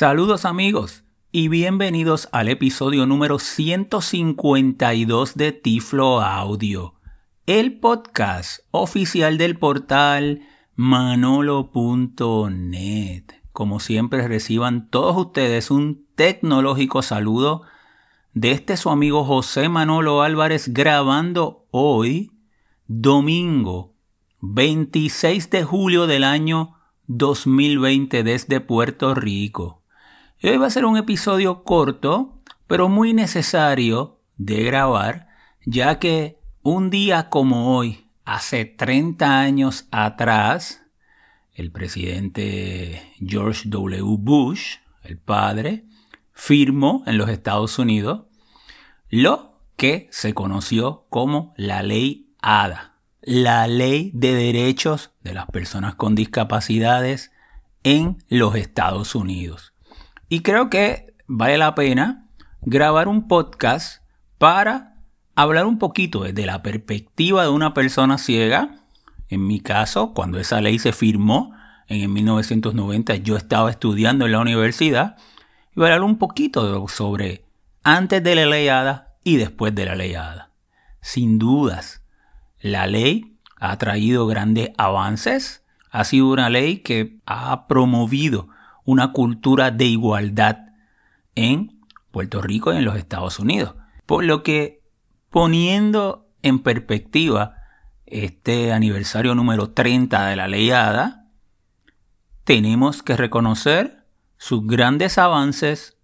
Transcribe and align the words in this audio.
Saludos 0.00 0.44
amigos 0.44 1.02
y 1.32 1.48
bienvenidos 1.48 2.28
al 2.30 2.46
episodio 2.48 3.04
número 3.04 3.40
152 3.40 5.34
de 5.34 5.50
Tiflo 5.50 6.20
Audio, 6.20 6.94
el 7.46 7.80
podcast 7.80 8.60
oficial 8.70 9.38
del 9.38 9.58
portal 9.58 10.42
manolo.net. 10.76 11.64
Como 13.50 13.80
siempre 13.80 14.28
reciban 14.28 14.88
todos 14.88 15.16
ustedes 15.16 15.68
un 15.72 16.06
tecnológico 16.14 17.02
saludo 17.02 17.62
de 18.34 18.52
este 18.52 18.76
su 18.76 18.90
amigo 18.90 19.24
José 19.24 19.68
Manolo 19.68 20.22
Álvarez 20.22 20.72
grabando 20.72 21.66
hoy, 21.72 22.30
domingo 22.86 23.96
26 24.42 25.50
de 25.50 25.64
julio 25.64 26.06
del 26.06 26.22
año 26.22 26.76
2020 27.08 28.22
desde 28.22 28.60
Puerto 28.60 29.16
Rico. 29.16 29.77
Hoy 30.40 30.56
va 30.56 30.68
a 30.68 30.70
ser 30.70 30.84
un 30.84 30.96
episodio 30.96 31.64
corto, 31.64 32.38
pero 32.68 32.88
muy 32.88 33.12
necesario 33.12 34.20
de 34.36 34.62
grabar, 34.62 35.26
ya 35.66 35.98
que 35.98 36.38
un 36.62 36.90
día 36.90 37.28
como 37.28 37.76
hoy, 37.76 38.06
hace 38.24 38.64
30 38.64 39.40
años 39.40 39.88
atrás, 39.90 40.82
el 41.54 41.72
presidente 41.72 43.02
George 43.18 43.68
W. 43.68 44.16
Bush, 44.16 44.76
el 45.02 45.18
padre, 45.18 45.86
firmó 46.32 47.02
en 47.06 47.18
los 47.18 47.28
Estados 47.30 47.76
Unidos 47.80 48.26
lo 49.10 49.58
que 49.76 50.06
se 50.12 50.34
conoció 50.34 51.06
como 51.10 51.52
la 51.56 51.82
ley 51.82 52.32
ADA, 52.40 52.94
la 53.22 53.66
ley 53.66 54.12
de 54.14 54.36
derechos 54.36 55.10
de 55.24 55.34
las 55.34 55.46
personas 55.46 55.96
con 55.96 56.14
discapacidades 56.14 57.32
en 57.82 58.22
los 58.28 58.54
Estados 58.54 59.16
Unidos. 59.16 59.72
Y 60.30 60.40
creo 60.40 60.68
que 60.68 61.14
vale 61.26 61.56
la 61.56 61.74
pena 61.74 62.28
grabar 62.60 63.08
un 63.08 63.28
podcast 63.28 64.02
para 64.36 64.96
hablar 65.34 65.64
un 65.64 65.78
poquito 65.78 66.24
desde 66.24 66.44
la 66.44 66.62
perspectiva 66.62 67.44
de 67.44 67.48
una 67.48 67.72
persona 67.72 68.18
ciega. 68.18 68.76
En 69.30 69.46
mi 69.46 69.60
caso, 69.60 70.12
cuando 70.12 70.38
esa 70.38 70.60
ley 70.60 70.78
se 70.78 70.92
firmó 70.92 71.54
en 71.88 72.12
1990, 72.12 73.16
yo 73.16 73.38
estaba 73.38 73.70
estudiando 73.70 74.26
en 74.26 74.32
la 74.32 74.40
universidad 74.40 75.16
y 75.74 75.80
hablar 75.80 76.02
un 76.02 76.18
poquito 76.18 76.86
sobre 76.88 77.46
antes 77.82 78.22
de 78.22 78.34
la 78.34 78.44
ley 78.44 78.68
ADA 78.68 79.14
y 79.24 79.36
después 79.36 79.74
de 79.74 79.86
la 79.86 79.94
ley 79.94 80.14
ADA. 80.14 80.50
Sin 81.00 81.38
dudas, 81.38 82.02
la 82.60 82.86
ley 82.86 83.38
ha 83.56 83.78
traído 83.78 84.26
grandes 84.26 84.72
avances. 84.76 85.64
Ha 85.90 86.04
sido 86.04 86.28
una 86.28 86.50
ley 86.50 86.80
que 86.80 87.18
ha 87.24 87.66
promovido 87.66 88.50
una 88.88 89.12
cultura 89.12 89.70
de 89.70 89.84
igualdad 89.84 90.60
en 91.34 91.78
Puerto 92.10 92.40
Rico 92.40 92.72
y 92.72 92.78
en 92.78 92.86
los 92.86 92.96
Estados 92.96 93.38
Unidos. 93.38 93.74
Por 94.06 94.24
lo 94.24 94.42
que 94.42 94.82
poniendo 95.28 96.26
en 96.40 96.60
perspectiva 96.60 97.56
este 98.06 98.72
aniversario 98.72 99.34
número 99.34 99.72
30 99.72 100.28
de 100.28 100.36
la 100.36 100.48
ley 100.48 100.70
ADA, 100.70 101.26
tenemos 102.44 103.02
que 103.02 103.14
reconocer 103.18 104.06
sus 104.38 104.66
grandes 104.66 105.18
avances 105.18 105.98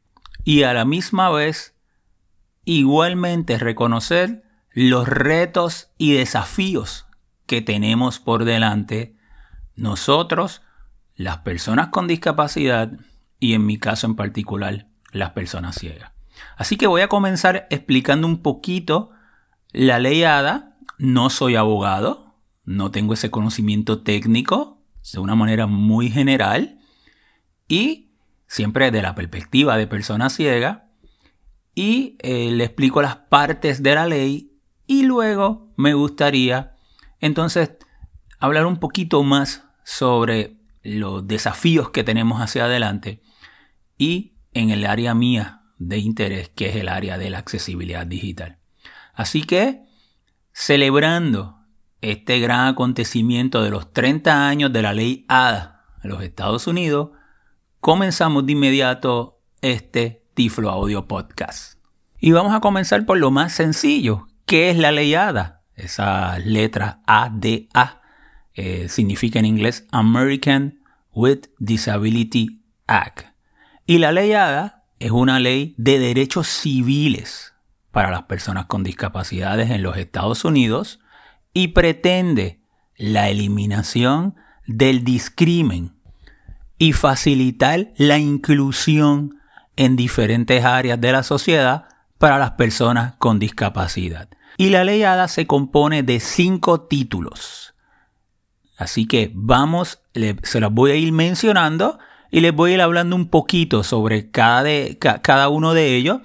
y 0.45 0.65
a 0.65 0.75
la 0.75 0.85
misma 0.85 1.31
vez 1.31 1.75
igualmente 2.67 3.59
reconocer 3.59 4.45
los 4.73 5.09
retos 5.09 5.91
y 5.97 6.13
desafíos 6.13 7.07
que 7.47 7.63
tenemos 7.63 8.21
por 8.21 8.45
delante 8.45 9.17
nosotros 9.75 10.61
las 11.17 11.39
personas 11.39 11.89
con 11.89 12.07
discapacidad 12.07 12.93
y 13.39 13.55
en 13.55 13.67
mi 13.67 13.79
caso 13.79 14.07
en 14.07 14.17
particular 14.17 14.87
las 15.13 15.31
personas 15.31 15.77
ciegas. 15.77 16.13
Así 16.57 16.77
que 16.77 16.87
voy 16.87 17.03
a 17.03 17.09
comenzar 17.09 17.67
explicando 17.71 18.27
un 18.27 18.43
poquito 18.43 19.11
la 19.71 19.99
ley 19.99 20.25
ADA. 20.25 20.77
No 20.99 21.31
soy 21.31 21.57
abogado, 21.57 22.35
no 22.65 22.91
tengo 22.91 23.15
ese 23.15 23.31
conocimiento 23.31 24.03
técnico 24.03 24.83
de 25.13 25.19
una 25.19 25.35
manera 25.35 25.67
muy 25.67 26.11
general 26.11 26.79
y 27.69 28.13
siempre 28.47 28.91
de 28.91 29.03
la 29.03 29.15
perspectiva 29.15 29.77
de 29.77 29.87
persona 29.87 30.31
ciega 30.31 30.89
y 31.75 32.17
eh, 32.21 32.51
le 32.53 32.65
explico 32.65 33.03
las 33.03 33.17
partes 33.17 33.83
de 33.83 33.95
la 33.95 34.07
ley 34.07 34.53
y 34.87 35.03
luego 35.03 35.73
me 35.77 35.95
gustaría 35.95 36.77
entonces 37.21 37.73
hablar 38.39 38.67
un 38.67 38.79
poquito 38.79 39.23
más 39.23 39.65
sobre 39.83 40.59
los 40.85 41.27
desafíos 41.27 41.91
que 41.91 42.05
tenemos 42.05 42.41
hacia 42.41 42.67
adelante 42.67 43.23
y 43.99 44.35
en 44.53 44.71
el 44.71 44.87
área 44.87 45.15
mía 45.15 45.63
de 45.79 45.99
interés, 45.99 46.51
que 46.51 46.69
es 46.69 46.77
el 46.77 46.89
área 46.89 47.19
de 47.19 47.31
la 47.31 47.39
accesibilidad 47.39 48.07
digital. 48.07 48.59
Así 49.15 49.43
que, 49.43 49.83
celebrando 50.53 51.59
este 52.01 52.39
gran 52.39 52.67
acontecimiento 52.67 53.63
de 53.63 53.71
los 53.71 53.93
30 53.93 54.47
años 54.47 54.73
de 54.73 54.83
la 54.83 54.93
ley 54.93 55.25
ADA 55.29 55.85
en 56.03 56.11
los 56.11 56.23
Estados 56.23 56.67
Unidos, 56.67 57.11
comenzamos 57.81 58.47
de 58.47 58.53
inmediato 58.53 59.41
este 59.63 60.25
Tiflo 60.35 60.71
Audio 60.71 61.07
Podcast. 61.09 61.79
Y 62.21 62.33
vamos 62.33 62.55
a 62.55 62.61
comenzar 62.61 63.07
por 63.07 63.19
lo 63.19 63.31
más 63.31 63.53
sencillo, 63.53 64.29
¿qué 64.45 64.71
es 64.71 64.79
la 64.79 64.93
ley 64.93 65.15
ADA? 65.15 65.63
Esa 65.75 66.39
letra 66.39 67.01
ADA 67.07 68.03
eh, 68.55 68.89
significa 68.89 69.39
en 69.39 69.47
inglés 69.47 69.87
American 69.91 70.79
with 71.13 71.47
Disability 71.59 72.63
Act. 72.87 73.27
Y 73.87 73.99
la 73.99 74.13
ley 74.13 74.33
ADA 74.33 74.85
es 74.99 75.11
una 75.11 75.41
ley 75.41 75.75
de 75.77 75.99
derechos 75.99 76.47
civiles 76.47 77.55
para 77.91 78.11
las 78.11 78.25
personas 78.25 78.67
con 78.67 78.85
discapacidades 78.85 79.71
en 79.71 79.83
los 79.83 79.97
Estados 79.97 80.45
Unidos 80.45 81.01
y 81.53 81.69
pretende 81.69 82.61
la 82.97 83.29
eliminación 83.29 84.37
del 84.67 85.05
discrimen 85.05 85.95
y 86.79 86.93
facilitar 86.93 87.93
la 87.97 88.19
inclusión 88.19 89.39
en 89.77 89.97
diferentes 89.97 90.65
áreas 90.65 91.01
de 91.01 91.13
la 91.13 91.23
sociedad 91.23 91.87
para 92.19 92.39
las 92.39 92.53
personas 92.53 93.15
con 93.17 93.39
discapacidad. 93.39 94.29
Y 94.57 94.71
la 94.71 94.85
ley 94.85 95.03
ADA 95.03 95.29
se 95.29 95.47
compone 95.47 96.03
de 96.03 96.21
cinco 96.21 96.83
títulos 96.83 97.74
Así 98.77 99.07
que 99.07 99.31
vamos, 99.35 100.01
se 100.43 100.61
las 100.61 100.73
voy 100.73 100.91
a 100.91 100.97
ir 100.97 101.13
mencionando 101.13 101.99
y 102.31 102.41
les 102.41 102.55
voy 102.55 102.73
a 102.73 102.75
ir 102.75 102.81
hablando 102.81 103.15
un 103.15 103.29
poquito 103.29 103.83
sobre 103.85 104.31
cada, 104.31 104.65
cada 104.99 105.49
uno 105.49 105.75
de 105.75 105.97
ellos. 105.97 106.21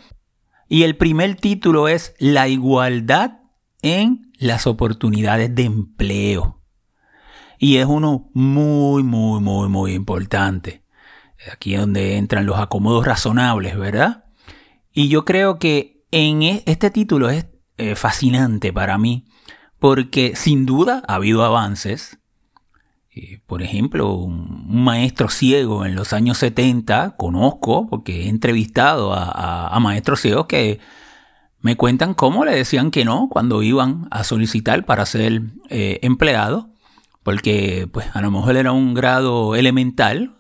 Y 0.67 0.83
el 0.83 0.95
primer 0.95 1.35
título 1.35 1.87
es 1.87 2.15
La 2.19 2.47
igualdad 2.47 3.39
en 3.81 4.31
las 4.37 4.67
oportunidades 4.67 5.53
de 5.53 5.63
empleo. 5.63 6.61
Y 7.57 7.77
es 7.77 7.85
uno 7.85 8.29
muy, 8.33 9.03
muy, 9.03 9.41
muy, 9.41 9.67
muy 9.67 9.93
importante. 9.93 10.83
Aquí 11.51 11.73
es 11.73 11.81
donde 11.81 12.17
entran 12.17 12.45
los 12.45 12.59
acomodos 12.59 13.05
razonables, 13.05 13.77
¿verdad? 13.77 14.25
Y 14.91 15.09
yo 15.09 15.25
creo 15.25 15.59
que 15.59 16.03
en 16.11 16.43
e, 16.43 16.63
este 16.65 16.89
título 16.89 17.29
es 17.29 17.47
eh, 17.77 17.95
fascinante 17.95 18.73
para 18.73 18.97
mí 18.97 19.25
porque 19.79 20.35
sin 20.35 20.65
duda 20.65 21.01
ha 21.07 21.15
habido 21.15 21.43
avances, 21.43 22.19
por 23.47 23.61
ejemplo, 23.61 24.13
un, 24.13 24.65
maestro 24.83 25.29
ciego 25.29 25.85
en 25.85 25.95
los 25.95 26.13
años 26.13 26.37
70, 26.37 27.15
conozco, 27.17 27.87
porque 27.87 28.25
he 28.25 28.29
entrevistado 28.29 29.13
a, 29.13 29.77
maestros 29.79 30.21
ciegos 30.21 30.45
que 30.45 30.79
me 31.61 31.75
cuentan 31.75 32.13
cómo 32.13 32.45
le 32.45 32.55
decían 32.55 32.91
que 32.91 33.05
no 33.05 33.27
cuando 33.29 33.63
iban 33.63 34.07
a 34.11 34.23
solicitar 34.23 34.85
para 34.85 35.05
ser 35.05 35.41
eh, 35.69 35.99
empleado, 36.03 36.69
porque 37.23 37.87
pues 37.91 38.07
a 38.13 38.21
lo 38.21 38.31
mejor 38.31 38.55
era 38.55 38.71
un 38.71 38.93
grado 38.93 39.55
elemental 39.55 40.35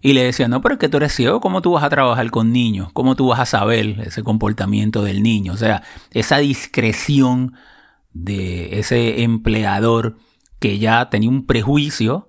y 0.00 0.12
le 0.12 0.24
decían, 0.24 0.50
no, 0.50 0.60
pero 0.60 0.74
es 0.74 0.78
que 0.78 0.88
tú 0.88 0.98
eres 0.98 1.14
ciego, 1.14 1.40
¿cómo 1.40 1.62
tú 1.62 1.72
vas 1.72 1.84
a 1.84 1.90
trabajar 1.90 2.30
con 2.30 2.52
niños? 2.52 2.92
¿Cómo 2.92 3.16
tú 3.16 3.28
vas 3.28 3.40
a 3.40 3.46
saber 3.46 4.00
ese 4.00 4.22
comportamiento 4.22 5.02
del 5.02 5.22
niño? 5.22 5.52
O 5.52 5.56
sea, 5.56 5.82
esa 6.12 6.38
discreción 6.38 7.54
de 8.12 8.78
ese 8.78 9.22
empleador 9.22 10.16
que 10.58 10.78
ya 10.78 11.08
tenía 11.10 11.28
un 11.28 11.46
prejuicio, 11.46 12.28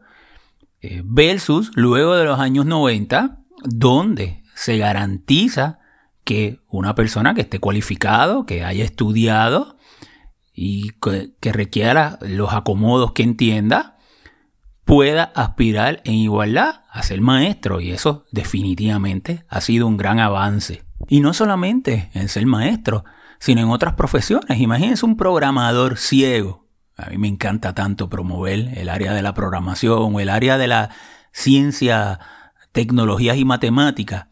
eh, 0.81 1.01
versus 1.03 1.71
luego 1.75 2.15
de 2.15 2.25
los 2.25 2.39
años 2.39 2.65
90, 2.65 3.39
donde 3.63 4.43
se 4.55 4.77
garantiza 4.77 5.79
que 6.23 6.59
una 6.67 6.93
persona 6.93 7.33
que 7.33 7.41
esté 7.41 7.59
cualificado, 7.59 8.45
que 8.45 8.63
haya 8.63 8.83
estudiado 8.83 9.77
y 10.53 10.91
que, 11.01 11.51
requiera 11.51 12.19
los 12.21 12.53
acomodos 12.53 13.13
que 13.13 13.23
entienda, 13.23 13.97
pueda 14.83 15.23
aspirar 15.23 16.01
en 16.03 16.15
igualdad 16.15 16.81
a 16.91 17.01
ser 17.03 17.21
maestro. 17.21 17.81
Y 17.81 17.91
eso 17.91 18.25
definitivamente 18.31 19.45
ha 19.47 19.61
sido 19.61 19.87
un 19.87 19.97
gran 19.97 20.19
avance. 20.19 20.83
Y 21.07 21.21
no 21.21 21.33
solamente 21.33 22.09
en 22.13 22.27
ser 22.29 22.45
maestro, 22.45 23.03
sino 23.39 23.61
en 23.61 23.69
otras 23.69 23.93
profesiones. 23.93 24.59
Imagínense 24.59 25.05
un 25.05 25.17
programador 25.17 25.97
ciego 25.97 26.66
a 26.97 27.09
mí 27.09 27.17
me 27.17 27.27
encanta 27.27 27.75
tanto 27.75 28.09
promover 28.09 28.71
el 28.75 28.89
área 28.89 29.13
de 29.13 29.21
la 29.21 29.33
programación 29.33 30.15
o 30.15 30.19
el 30.19 30.29
área 30.29 30.57
de 30.57 30.67
la 30.67 30.89
ciencia 31.31 32.19
tecnologías 32.71 33.37
y 33.37 33.45
matemáticas, 33.45 34.27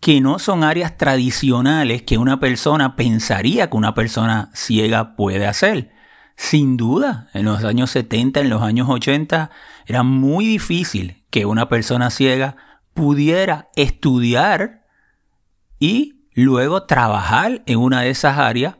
que 0.00 0.20
no 0.20 0.38
son 0.38 0.64
áreas 0.64 0.96
tradicionales 0.96 2.02
que 2.02 2.18
una 2.18 2.38
persona 2.38 2.96
pensaría 2.96 3.70
que 3.70 3.76
una 3.76 3.94
persona 3.94 4.50
ciega 4.54 5.16
puede 5.16 5.46
hacer. 5.46 5.92
Sin 6.36 6.76
duda, 6.76 7.28
en 7.34 7.44
los 7.44 7.62
años 7.64 7.90
70, 7.90 8.40
en 8.40 8.50
los 8.50 8.62
años 8.62 8.88
80, 8.88 9.50
era 9.86 10.02
muy 10.02 10.46
difícil 10.46 11.24
que 11.30 11.46
una 11.46 11.68
persona 11.68 12.10
ciega 12.10 12.56
pudiera 12.94 13.68
estudiar 13.76 14.84
y 15.78 16.26
luego 16.32 16.84
trabajar 16.84 17.62
en 17.66 17.78
una 17.78 18.02
de 18.02 18.10
esas 18.10 18.38
áreas 18.38 18.76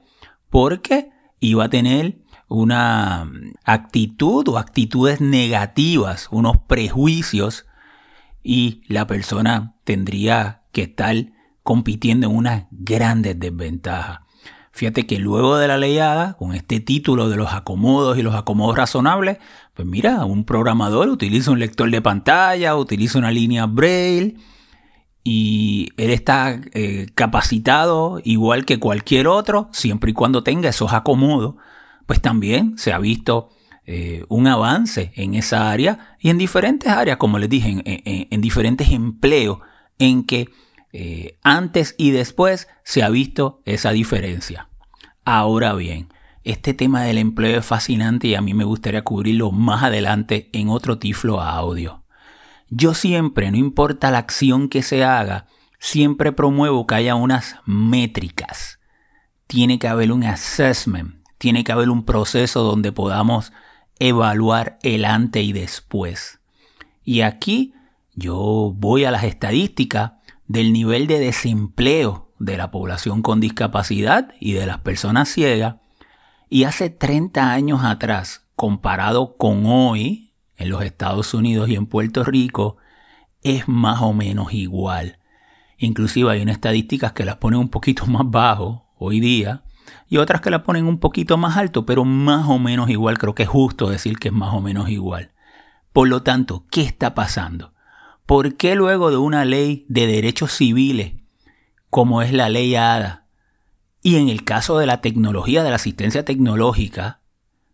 porque 0.50 1.10
iba 1.40 1.64
a 1.64 1.68
tener 1.68 2.18
una 2.48 3.30
actitud 3.64 4.48
o 4.48 4.58
actitudes 4.58 5.20
negativas, 5.20 6.28
unos 6.30 6.58
prejuicios 6.58 7.66
y 8.42 8.82
la 8.88 9.06
persona 9.06 9.74
tendría 9.84 10.62
que 10.72 10.82
estar 10.82 11.16
compitiendo 11.62 12.28
en 12.28 12.36
una 12.36 12.68
grandes 12.70 13.38
desventajas. 13.38 14.20
Fíjate 14.72 15.06
que 15.06 15.18
luego 15.18 15.56
de 15.56 15.68
la 15.68 15.78
leyada, 15.78 16.34
con 16.34 16.52
este 16.52 16.80
título 16.80 17.28
de 17.28 17.36
los 17.36 17.52
acomodos 17.52 18.18
y 18.18 18.22
los 18.22 18.34
acomodos 18.34 18.76
razonables, 18.76 19.38
pues 19.72 19.86
mira, 19.86 20.24
un 20.24 20.44
programador 20.44 21.08
utiliza 21.08 21.52
un 21.52 21.60
lector 21.60 21.90
de 21.90 22.02
pantalla, 22.02 22.76
utiliza 22.76 23.18
una 23.20 23.30
línea 23.30 23.66
braille 23.66 24.34
y 25.22 25.90
él 25.96 26.10
está 26.10 26.60
eh, 26.72 27.06
capacitado 27.14 28.20
igual 28.24 28.64
que 28.64 28.80
cualquier 28.80 29.28
otro, 29.28 29.68
siempre 29.72 30.10
y 30.10 30.14
cuando 30.14 30.42
tenga 30.42 30.68
esos 30.68 30.92
acomodos, 30.92 31.54
pues 32.06 32.20
también 32.20 32.78
se 32.78 32.92
ha 32.92 32.98
visto 32.98 33.50
eh, 33.86 34.24
un 34.28 34.46
avance 34.46 35.12
en 35.14 35.34
esa 35.34 35.70
área 35.70 36.16
y 36.18 36.30
en 36.30 36.38
diferentes 36.38 36.90
áreas, 36.90 37.18
como 37.18 37.38
les 37.38 37.50
dije, 37.50 37.82
en, 37.84 38.40
diferentes 38.40 38.90
empleos 38.90 39.58
en 39.98 40.24
que 40.24 40.48
eh, 40.92 41.38
antes 41.42 41.94
y 41.98 42.10
después 42.10 42.68
se 42.82 43.02
ha 43.02 43.10
visto 43.10 43.60
esa 43.64 43.90
diferencia. 43.90 44.68
Ahora 45.24 45.74
bien, 45.74 46.08
este 46.44 46.74
tema 46.74 47.02
del 47.02 47.18
empleo 47.18 47.58
es 47.58 47.66
fascinante 47.66 48.28
y 48.28 48.34
a 48.34 48.42
mí 48.42 48.54
me 48.54 48.64
gustaría 48.64 49.02
cubrirlo 49.02 49.50
más 49.50 49.82
adelante 49.82 50.50
en 50.52 50.68
otro 50.68 50.98
tiflo 50.98 51.40
a 51.40 51.52
audio. 51.52 52.04
Yo 52.68 52.94
siempre, 52.94 53.50
no 53.50 53.56
importa 53.56 54.10
la 54.10 54.18
acción 54.18 54.68
que 54.68 54.82
se 54.82 55.04
haga, 55.04 55.46
siempre 55.78 56.32
promuevo 56.32 56.86
que 56.86 56.94
haya 56.94 57.14
unas 57.14 57.56
métricas. 57.66 58.78
Tiene 59.46 59.78
que 59.78 59.88
haber 59.88 60.12
un 60.12 60.24
assessment, 60.24 61.23
tiene 61.38 61.64
que 61.64 61.72
haber 61.72 61.90
un 61.90 62.04
proceso 62.04 62.62
donde 62.62 62.92
podamos 62.92 63.52
evaluar 63.98 64.78
el 64.82 65.04
antes 65.04 65.44
y 65.44 65.52
después. 65.52 66.40
Y 67.04 67.20
aquí 67.20 67.74
yo 68.14 68.72
voy 68.76 69.04
a 69.04 69.10
las 69.10 69.24
estadísticas 69.24 70.12
del 70.46 70.72
nivel 70.72 71.06
de 71.06 71.18
desempleo 71.18 72.32
de 72.38 72.56
la 72.56 72.70
población 72.70 73.22
con 73.22 73.40
discapacidad 73.40 74.34
y 74.40 74.52
de 74.52 74.66
las 74.66 74.78
personas 74.78 75.28
ciegas. 75.28 75.76
Y 76.48 76.64
hace 76.64 76.90
30 76.90 77.52
años 77.52 77.84
atrás, 77.84 78.46
comparado 78.54 79.36
con 79.36 79.66
hoy, 79.66 80.32
en 80.56 80.68
los 80.68 80.82
Estados 80.82 81.34
Unidos 81.34 81.68
y 81.68 81.74
en 81.74 81.86
Puerto 81.86 82.22
Rico, 82.22 82.76
es 83.42 83.68
más 83.68 84.02
o 84.02 84.12
menos 84.12 84.52
igual. 84.52 85.18
Inclusive 85.78 86.30
hay 86.30 86.42
unas 86.42 86.56
estadísticas 86.56 87.12
que 87.12 87.24
las 87.24 87.36
ponen 87.36 87.60
un 87.60 87.68
poquito 87.68 88.06
más 88.06 88.22
bajo 88.26 88.86
hoy 88.96 89.20
día, 89.20 89.62
y 90.08 90.18
otras 90.18 90.40
que 90.40 90.50
la 90.50 90.62
ponen 90.62 90.86
un 90.86 90.98
poquito 90.98 91.36
más 91.36 91.56
alto, 91.56 91.86
pero 91.86 92.04
más 92.04 92.48
o 92.48 92.58
menos 92.58 92.90
igual. 92.90 93.18
Creo 93.18 93.34
que 93.34 93.44
es 93.44 93.48
justo 93.48 93.88
decir 93.88 94.18
que 94.18 94.28
es 94.28 94.34
más 94.34 94.54
o 94.54 94.60
menos 94.60 94.88
igual. 94.88 95.32
Por 95.92 96.08
lo 96.08 96.22
tanto, 96.22 96.64
¿qué 96.70 96.82
está 96.82 97.14
pasando? 97.14 97.72
¿Por 98.26 98.56
qué 98.56 98.74
luego 98.74 99.10
de 99.10 99.16
una 99.16 99.44
ley 99.44 99.86
de 99.88 100.06
derechos 100.06 100.52
civiles, 100.52 101.14
como 101.90 102.22
es 102.22 102.32
la 102.32 102.48
ley 102.48 102.74
ADA, 102.74 103.26
y 104.02 104.16
en 104.16 104.28
el 104.28 104.44
caso 104.44 104.78
de 104.78 104.86
la 104.86 105.00
tecnología, 105.00 105.62
de 105.62 105.70
la 105.70 105.76
asistencia 105.76 106.24
tecnológica, 106.24 107.20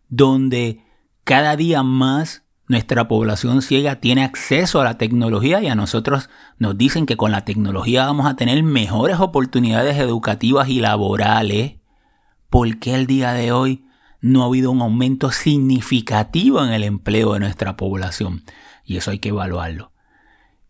donde 0.07 0.85
cada 1.23 1.55
día 1.55 1.83
más 1.83 2.43
nuestra 2.71 3.09
población 3.09 3.61
ciega 3.61 3.97
tiene 3.97 4.23
acceso 4.23 4.79
a 4.79 4.85
la 4.85 4.97
tecnología 4.97 5.61
y 5.61 5.67
a 5.67 5.75
nosotros 5.75 6.29
nos 6.57 6.77
dicen 6.77 7.05
que 7.05 7.17
con 7.17 7.31
la 7.31 7.43
tecnología 7.43 8.05
vamos 8.05 8.25
a 8.25 8.37
tener 8.37 8.63
mejores 8.63 9.19
oportunidades 9.19 9.97
educativas 9.97 10.69
y 10.69 10.79
laborales, 10.79 11.80
¿por 12.51 12.77
qué 12.77 12.93
el 12.93 13.07
día 13.07 13.31
de 13.31 13.51
hoy 13.53 13.85
no 14.19 14.43
ha 14.43 14.45
habido 14.45 14.69
un 14.69 14.81
aumento 14.81 15.31
significativo 15.31 16.63
en 16.63 16.73
el 16.73 16.83
empleo 16.83 17.33
de 17.33 17.39
nuestra 17.39 17.77
población? 17.77 18.43
Y 18.85 18.97
eso 18.97 19.09
hay 19.09 19.19
que 19.19 19.29
evaluarlo. 19.29 19.93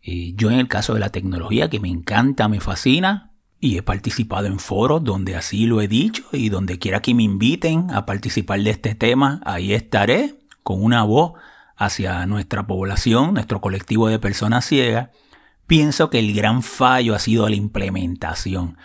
Y 0.01 0.35
yo 0.35 0.51
en 0.51 0.59
el 0.59 0.67
caso 0.67 0.93
de 0.93 0.99
la 0.99 1.09
tecnología, 1.09 1.69
que 1.69 1.79
me 1.79 1.89
encanta, 1.89 2.47
me 2.47 2.59
fascina, 2.59 3.31
y 3.59 3.77
he 3.77 3.83
participado 3.83 4.47
en 4.47 4.59
foros 4.59 5.03
donde 5.03 5.35
así 5.35 5.65
lo 5.65 5.81
he 5.81 5.87
dicho 5.87 6.23
y 6.31 6.49
donde 6.49 6.79
quiera 6.79 7.01
que 7.01 7.13
me 7.13 7.23
inviten 7.23 7.91
a 7.91 8.05
participar 8.05 8.61
de 8.61 8.69
este 8.69 8.95
tema, 8.95 9.41
ahí 9.43 9.73
estaré 9.73 10.39
con 10.63 10.83
una 10.83 11.03
voz 11.03 11.33
hacia 11.75 12.25
nuestra 12.27 12.67
población, 12.67 13.33
nuestro 13.33 13.59
colectivo 13.59 14.07
de 14.07 14.19
personas 14.19 14.65
ciegas. 14.65 15.09
Pienso 15.65 16.11
que 16.11 16.19
el 16.19 16.33
gran 16.33 16.61
fallo 16.61 17.15
ha 17.15 17.19
sido 17.19 17.49
la 17.49 17.55
implementación. 17.55 18.77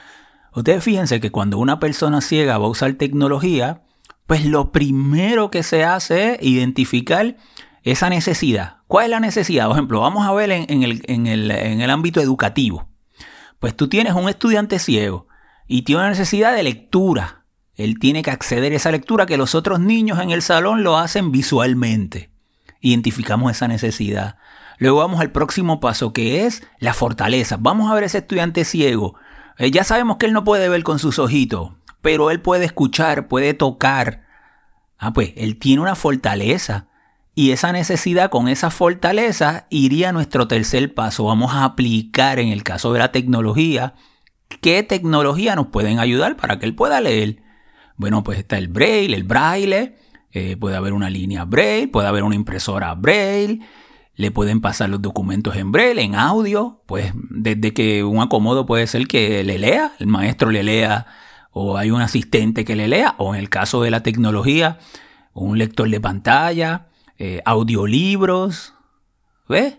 Ustedes 0.57 0.83
fíjense 0.83 1.21
que 1.21 1.31
cuando 1.31 1.59
una 1.59 1.79
persona 1.79 2.23
ciega 2.23 2.57
va 2.57 2.65
a 2.65 2.71
usar 2.71 2.95
tecnología, 2.95 3.83
pues 4.27 4.47
lo 4.47 4.73
primero 4.73 5.51
que 5.51 5.63
se 5.63 5.85
hace 5.85 6.33
es 6.33 6.39
identificar 6.41 7.37
esa 7.83 8.09
necesidad. 8.09 8.79
¿Cuál 8.87 9.05
es 9.05 9.11
la 9.11 9.21
necesidad? 9.21 9.67
Por 9.67 9.77
ejemplo, 9.77 10.01
vamos 10.01 10.27
a 10.27 10.33
ver 10.33 10.51
en, 10.51 10.83
el, 10.83 11.03
en, 11.09 11.27
el, 11.27 11.91
ámbito 11.91 12.23
educativo. 12.23 12.89
Pues 13.61 13.77
tú 13.77 13.89
tienes 13.91 14.15
un 14.15 14.31
estudiante 14.31 14.79
ciego 14.79 15.29
y 15.67 15.83
tiene 15.83 16.01
una 16.01 16.09
necesidad 16.09 16.57
de 16.57 16.63
lectura. 16.63 17.45
Él 17.75 17.99
tiene 17.99 18.23
que 18.23 18.31
acceder 18.31 18.73
a 18.73 18.77
esa 18.77 18.91
lectura 18.91 19.27
que 19.27 19.37
los 19.37 19.55
otros 19.55 19.79
niños 19.79 20.21
en 20.21 20.31
el 20.31 20.41
salón 20.41 20.83
lo 20.83 20.97
hacen 20.97 21.33
visualmente. 21.33 22.31
Identificamos 22.81 23.53
esa 23.53 23.69
necesidad. 23.69 24.39
Luego 24.79 24.99
vamos 25.01 25.21
al 25.21 25.33
próximo 25.33 25.81
paso 25.81 26.15
que 26.15 26.47
es 26.47 26.63
la 26.79 26.95
fortaleza. 26.95 27.59
Vamos 27.61 27.91
a 27.91 27.95
ver 27.95 28.05
ese 28.05 28.19
estudiante 28.19 28.65
ciego 28.65 29.17
eh, 29.59 29.71
ya 29.71 29.85
sabemos 29.85 30.17
que 30.17 30.27
él 30.27 30.33
no 30.33 30.45
puede 30.45 30.69
ver 30.69 30.83
con 30.83 30.99
sus 30.99 31.19
ojitos, 31.19 31.73
pero 32.03 32.31
él 32.31 32.41
puede 32.41 32.65
escuchar, 32.65 33.29
puede 33.29 33.55
tocar. 33.55 34.27
Ah, 34.99 35.13
pues 35.13 35.33
él 35.37 35.59
tiene 35.59 35.83
una 35.83 35.95
fortaleza. 35.95 36.89
Y 37.35 37.51
esa 37.51 37.73
necesidad 37.73 38.31
con 38.31 38.49
esa 38.49 38.71
fortaleza 38.71 39.67
iría 39.69 40.09
a 40.09 40.13
nuestro 40.13 40.49
tercer 40.49 40.95
paso. 40.95 41.25
Vamos 41.25 41.53
a 41.55 41.65
aplicar 41.65 42.39
en 42.39 42.49
el 42.49 42.63
caso 42.63 42.93
de 42.93 42.99
la 42.99 43.13
tecnología. 43.13 43.95
¿Qué 44.61 44.83
tecnología 44.83 45.55
nos 45.55 45.67
pueden 45.67 45.99
ayudar 45.99 46.37
para 46.37 46.59
que 46.59 46.65
él 46.65 46.75
pueda 46.75 47.01
leer? 47.01 47.43
Bueno, 47.97 48.23
pues 48.23 48.39
está 48.39 48.57
el 48.57 48.69
braille, 48.69 49.15
el 49.15 49.25
braille. 49.25 49.97
Eh, 50.33 50.57
puede 50.57 50.77
haber 50.77 50.93
una 50.95 51.11
línea 51.11 51.45
braille, 51.45 51.89
puede 51.89 52.09
haber 52.09 52.23
una 52.23 52.35
impresora 52.35 52.95
braille 52.95 53.61
le 54.17 54.31
pueden 54.31 54.61
pasar 54.61 54.89
los 54.89 55.03
documentos 55.03 55.57
en 55.57 55.73
braille, 55.73 56.03
en 56.03 56.15
audio, 56.15 56.83
pues 56.87 57.13
desde 57.15 57.75
que 57.75 58.03
un 58.03 58.21
acomodo 58.21 58.65
puede 58.65 58.87
ser 58.87 59.07
que 59.07 59.45
le 59.45 59.59
lea, 59.59 59.93
el 59.99 60.07
maestro 60.07 60.51
le 60.51 60.63
lea, 60.63 61.07
o 61.53 61.77
hay 61.77 61.91
un 61.91 62.01
asistente 62.01 62.65
que 62.65 62.77
le 62.77 62.89
lea, 62.89 63.15
o 63.19 63.35
en 63.35 63.41
el 63.41 63.51
caso 63.51 63.83
de 63.83 63.91
la 63.91 64.03
tecnología, 64.03 64.79
un 65.35 65.59
lector 65.59 65.89
de 65.91 66.01
pantalla, 66.01 66.89
eh, 67.19 67.43
audiolibros, 67.45 68.75
¿ves? 69.49 69.79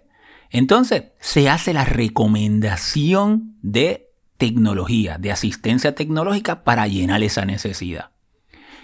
Entonces 0.52 1.06
se 1.20 1.50
hace 1.50 1.74
la 1.74 1.84
recomendación 1.84 3.58
de 3.62 4.10
tecnología, 4.38 5.18
de 5.18 5.32
asistencia 5.32 5.96
tecnológica 5.96 6.64
para 6.64 6.88
llenar 6.88 7.24
esa 7.24 7.44
necesidad. 7.44 8.12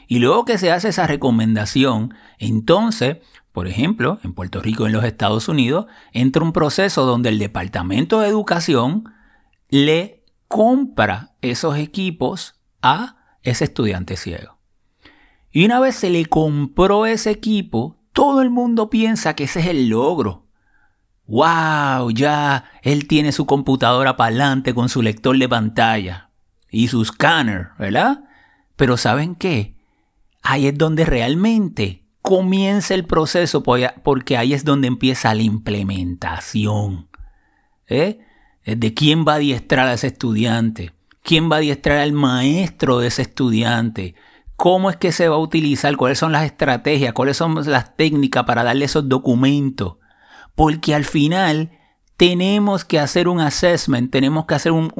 Y 0.08 0.20
luego 0.20 0.46
que 0.46 0.58
se 0.58 0.72
hace 0.72 0.90
esa 0.90 1.08
recomendación, 1.08 2.14
entonces 2.38 3.18
por 3.54 3.68
ejemplo, 3.68 4.20
en 4.24 4.34
Puerto 4.34 4.62
Rico, 4.62 4.88
en 4.88 4.94
los 4.94 5.06
Estados 5.06 5.48
Unidos, 5.48 5.86
entra 6.12 6.44
un 6.44 6.54
proceso 6.54 7.06
donde 7.06 7.30
el 7.30 7.38
Departamento 7.38 8.20
de 8.20 8.28
Educación 8.28 9.06
le 9.70 10.26
compra 10.48 11.36
esos 11.42 11.78
equipos 11.78 12.60
a 12.82 13.38
ese 13.44 13.66
estudiante 13.66 14.18
ciego. 14.18 14.58
Y 15.52 15.66
una 15.66 15.80
vez 15.80 15.96
se 15.96 16.10
le 16.10 16.26
compró 16.26 17.06
ese 17.06 17.30
equipo, 17.30 18.00
todo 18.12 18.42
el 18.42 18.50
mundo 18.50 18.90
piensa 18.90 19.36
que 19.36 19.44
ese 19.44 19.60
es 19.60 19.68
el 19.68 19.88
logro. 19.88 20.48
¡Wow! 21.28 22.10
Ya 22.10 22.66
él 22.82 23.08
tiene 23.08 23.32
su 23.32 23.46
computadora 23.46 24.18
para 24.18 24.30
adelante 24.30 24.74
con 24.74 24.90
su 24.90 25.04
lector 25.04 25.38
de 25.38 25.48
pantalla 25.48 26.32
y 26.72 26.88
su 26.88 27.06
scanner, 27.06 27.70
¿verdad? 27.78 28.24
Pero 28.76 28.98
¿saben 28.98 29.36
qué? 29.36 29.78
Ahí 30.42 30.66
es 30.66 30.78
donde 30.78 31.06
realmente 31.06 32.03
comienza 32.24 32.94
el 32.94 33.06
proceso 33.06 33.62
porque 33.62 34.38
ahí 34.38 34.53
es 34.53 34.63
donde 34.63 34.88
empieza 34.88 35.36
la 35.36 35.44
implementación. 35.44 37.10
¿eh? 37.88 38.20
De 38.65 38.94
quién 38.94 39.25
va 39.27 39.34
a 39.34 39.36
adiestrar 39.36 39.88
a 39.88 39.94
ese 39.94 40.08
estudiante, 40.08 40.94
quién 41.22 41.51
va 41.51 41.58
a 41.58 41.60
adiestrar 41.60 41.98
al 41.98 42.13
maestro 42.13 43.00
de 43.00 43.08
ese 43.08 43.24
estudiante, 43.24 44.15
cómo 44.56 44.89
es 44.89 44.96
que 44.96 45.12
se 45.12 45.27
va 45.27 45.36
a 45.36 45.39
utilizar, 45.39 45.98
cuáles 45.98 46.18
son 46.18 46.32
las 46.32 46.46
estrategias, 46.46 47.12
cuáles 47.12 47.36
son 47.36 47.56
las 47.70 47.98
técnicas 47.98 48.46
para 48.46 48.63
darle 48.63 48.86
esos 48.86 49.10
documentos. 49.10 49.98
Porque 50.56 50.96
al 50.96 51.03
final 51.03 51.72
tenemos 52.15 52.86
que 52.86 53.00
hacer 53.00 53.27
un 53.27 53.42
assessment, 53.42 54.12
tenemos 54.12 54.46
que 54.46 54.56
hacer 54.56 54.72
un, 54.72 54.94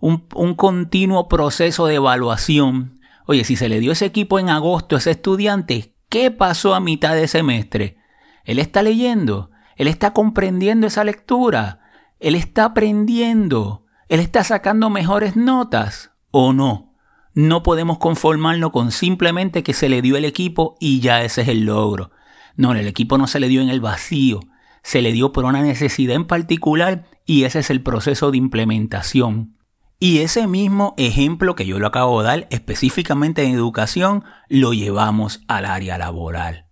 un, 0.00 0.54
continuo 0.54 1.28
proceso 1.28 1.86
de 1.86 1.96
evaluación. 1.96 2.98
Oye, 3.26 3.44
si 3.44 3.56
se 3.56 3.68
le 3.68 3.78
dio 3.78 3.92
ese 3.92 4.06
equipo 4.06 4.38
en 4.38 4.48
agosto 4.48 4.96
a 4.96 5.00
ese 5.00 5.10
estudiante, 5.10 5.92
¿qué 6.12 6.30
pasó 6.30 6.74
a 6.74 6.80
mitad 6.80 7.14
de 7.14 7.26
semestre? 7.26 7.96
Él 8.44 8.58
está 8.58 8.82
leyendo, 8.82 9.50
él 9.76 9.88
está 9.88 10.12
comprendiendo 10.12 10.86
esa 10.86 11.04
lectura, 11.04 11.80
él 12.20 12.34
está 12.34 12.66
aprendiendo, 12.66 13.86
él 14.10 14.20
está 14.20 14.44
sacando 14.44 14.90
mejores 14.90 15.36
notas 15.36 16.10
o 16.30 16.52
no. 16.52 16.94
No 17.32 17.62
podemos 17.62 17.96
conformarnos 17.96 18.72
con 18.72 18.92
simplemente 18.92 19.62
que 19.62 19.72
se 19.72 19.88
le 19.88 20.02
dio 20.02 20.18
el 20.18 20.26
equipo 20.26 20.76
y 20.78 21.00
ya 21.00 21.24
ese 21.24 21.40
es 21.40 21.48
el 21.48 21.64
logro. 21.64 22.10
No, 22.56 22.72
el 22.72 22.86
equipo 22.86 23.16
no 23.16 23.26
se 23.26 23.40
le 23.40 23.48
dio 23.48 23.62
en 23.62 23.70
el 23.70 23.80
vacío, 23.80 24.40
se 24.82 25.00
le 25.00 25.12
dio 25.12 25.32
por 25.32 25.46
una 25.46 25.62
necesidad 25.62 26.14
en 26.14 26.26
particular 26.26 27.06
y 27.24 27.44
ese 27.44 27.60
es 27.60 27.70
el 27.70 27.82
proceso 27.82 28.30
de 28.30 28.36
implementación. 28.36 29.56
Y 30.02 30.18
ese 30.18 30.48
mismo 30.48 30.94
ejemplo 30.96 31.54
que 31.54 31.64
yo 31.64 31.78
lo 31.78 31.86
acabo 31.86 32.20
de 32.22 32.26
dar 32.26 32.48
específicamente 32.50 33.44
en 33.44 33.54
educación 33.54 34.24
lo 34.48 34.72
llevamos 34.72 35.42
al 35.46 35.64
área 35.64 35.96
laboral. 35.96 36.66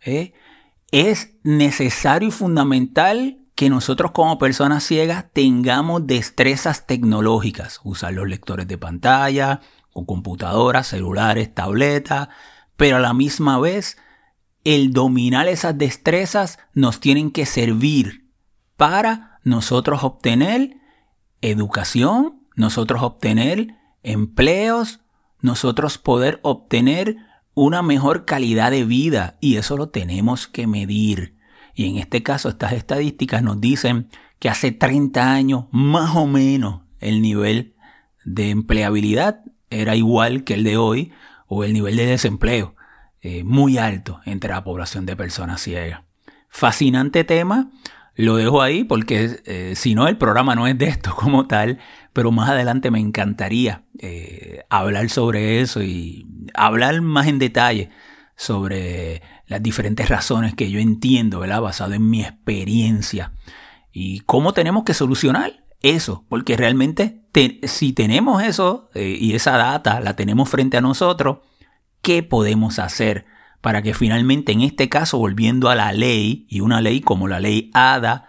¿eh? 0.00 0.32
Es 0.92 1.34
necesario 1.42 2.28
y 2.28 2.30
fundamental 2.30 3.40
que 3.56 3.68
nosotros 3.68 4.12
como 4.12 4.38
personas 4.38 4.84
ciegas 4.84 5.24
tengamos 5.32 6.06
destrezas 6.06 6.86
tecnológicas, 6.86 7.80
usar 7.82 8.12
los 8.12 8.28
lectores 8.28 8.68
de 8.68 8.78
pantalla, 8.78 9.60
computadoras, 9.92 10.86
celulares, 10.86 11.52
tabletas, 11.52 12.28
pero 12.76 12.98
a 12.98 13.00
la 13.00 13.12
misma 13.12 13.58
vez 13.58 13.98
el 14.62 14.92
dominar 14.92 15.48
esas 15.48 15.76
destrezas 15.76 16.60
nos 16.74 17.00
tienen 17.00 17.32
que 17.32 17.44
servir 17.44 18.30
para 18.76 19.40
nosotros 19.42 20.04
obtener 20.04 20.76
educación, 21.40 22.37
nosotros 22.58 23.02
obtener 23.02 23.76
empleos, 24.02 25.00
nosotros 25.40 25.96
poder 25.96 26.40
obtener 26.42 27.16
una 27.54 27.82
mejor 27.82 28.24
calidad 28.24 28.72
de 28.72 28.84
vida 28.84 29.38
y 29.40 29.56
eso 29.56 29.76
lo 29.76 29.90
tenemos 29.90 30.48
que 30.48 30.66
medir. 30.66 31.36
Y 31.74 31.88
en 31.88 31.98
este 31.98 32.22
caso 32.22 32.48
estas 32.48 32.72
estadísticas 32.72 33.42
nos 33.42 33.60
dicen 33.60 34.08
que 34.40 34.48
hace 34.48 34.72
30 34.72 35.32
años 35.32 35.64
más 35.70 36.16
o 36.16 36.26
menos 36.26 36.82
el 36.98 37.22
nivel 37.22 37.74
de 38.24 38.50
empleabilidad 38.50 39.40
era 39.70 39.94
igual 39.94 40.42
que 40.42 40.54
el 40.54 40.64
de 40.64 40.76
hoy 40.76 41.12
o 41.46 41.62
el 41.62 41.72
nivel 41.72 41.96
de 41.96 42.06
desempleo 42.06 42.74
eh, 43.20 43.44
muy 43.44 43.78
alto 43.78 44.20
entre 44.24 44.50
la 44.50 44.64
población 44.64 45.06
de 45.06 45.14
personas 45.14 45.60
ciegas. 45.60 46.02
Fascinante 46.48 47.22
tema, 47.22 47.70
lo 48.18 48.34
dejo 48.34 48.62
ahí 48.62 48.82
porque 48.82 49.40
eh, 49.44 49.74
si 49.76 49.94
no 49.94 50.08
el 50.08 50.16
programa 50.16 50.56
no 50.56 50.66
es 50.66 50.76
de 50.76 50.86
esto 50.86 51.14
como 51.14 51.46
tal, 51.46 51.78
pero 52.12 52.32
más 52.32 52.50
adelante 52.50 52.90
me 52.90 53.00
encantaría 53.00 53.84
eh, 53.98 54.62
hablar 54.70 55.10
sobre 55.10 55.60
eso 55.60 55.82
y 55.82 56.26
hablar 56.54 57.00
más 57.02 57.26
en 57.26 57.38
detalle 57.38 57.90
sobre 58.36 59.22
las 59.46 59.62
diferentes 59.62 60.08
razones 60.08 60.54
que 60.54 60.70
yo 60.70 60.78
entiendo, 60.78 61.40
¿verdad? 61.40 61.60
Basado 61.60 61.94
en 61.94 62.08
mi 62.08 62.22
experiencia. 62.22 63.32
Y 63.92 64.20
cómo 64.20 64.52
tenemos 64.52 64.84
que 64.84 64.94
solucionar 64.94 65.64
eso, 65.80 66.24
porque 66.28 66.56
realmente 66.56 67.22
si 67.64 67.92
tenemos 67.92 68.42
eso 68.42 68.90
eh, 68.94 69.16
y 69.18 69.34
esa 69.34 69.56
data 69.56 70.00
la 70.00 70.16
tenemos 70.16 70.48
frente 70.48 70.76
a 70.76 70.80
nosotros, 70.80 71.38
¿qué 72.02 72.22
podemos 72.22 72.78
hacer 72.78 73.26
para 73.60 73.82
que 73.82 73.94
finalmente 73.94 74.52
en 74.52 74.62
este 74.62 74.88
caso, 74.88 75.18
volviendo 75.18 75.68
a 75.68 75.74
la 75.74 75.92
ley, 75.92 76.46
y 76.48 76.60
una 76.60 76.80
ley 76.80 77.00
como 77.00 77.28
la 77.28 77.40
ley 77.40 77.70
ADA, 77.74 78.28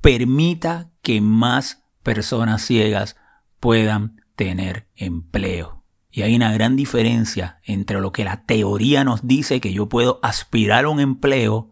permita 0.00 0.90
que 1.02 1.20
más 1.20 1.77
personas 2.08 2.62
ciegas 2.62 3.16
puedan 3.60 4.22
tener 4.34 4.88
empleo? 4.96 5.84
Y 6.10 6.22
hay 6.22 6.34
una 6.34 6.50
gran 6.52 6.74
diferencia 6.74 7.60
entre 7.64 8.00
lo 8.00 8.12
que 8.12 8.24
la 8.24 8.44
teoría 8.44 9.04
nos 9.04 9.26
dice 9.26 9.60
que 9.60 9.74
yo 9.74 9.90
puedo 9.90 10.18
aspirar 10.22 10.86
a 10.86 10.88
un 10.88 11.00
empleo 11.00 11.70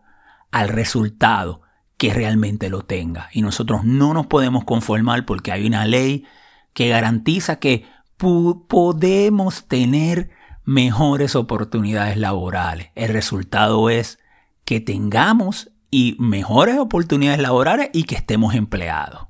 al 0.50 0.68
resultado 0.68 1.62
que 1.96 2.12
realmente 2.12 2.68
lo 2.68 2.82
tenga. 2.82 3.30
Y 3.32 3.40
nosotros 3.40 3.84
no 3.84 4.12
nos 4.12 4.26
podemos 4.26 4.64
conformar 4.64 5.24
porque 5.24 5.52
hay 5.52 5.66
una 5.66 5.86
ley 5.86 6.26
que 6.74 6.88
garantiza 6.88 7.58
que 7.58 7.86
podemos 8.18 9.66
tener 9.68 10.30
mejores 10.64 11.34
oportunidades 11.34 12.18
laborales. 12.18 12.90
El 12.94 13.08
resultado 13.08 13.88
es 13.88 14.18
que 14.66 14.80
tengamos 14.80 15.70
y 15.90 16.14
mejores 16.18 16.78
oportunidades 16.78 17.40
laborales 17.40 17.88
y 17.94 18.04
que 18.04 18.16
estemos 18.16 18.54
empleados. 18.54 19.28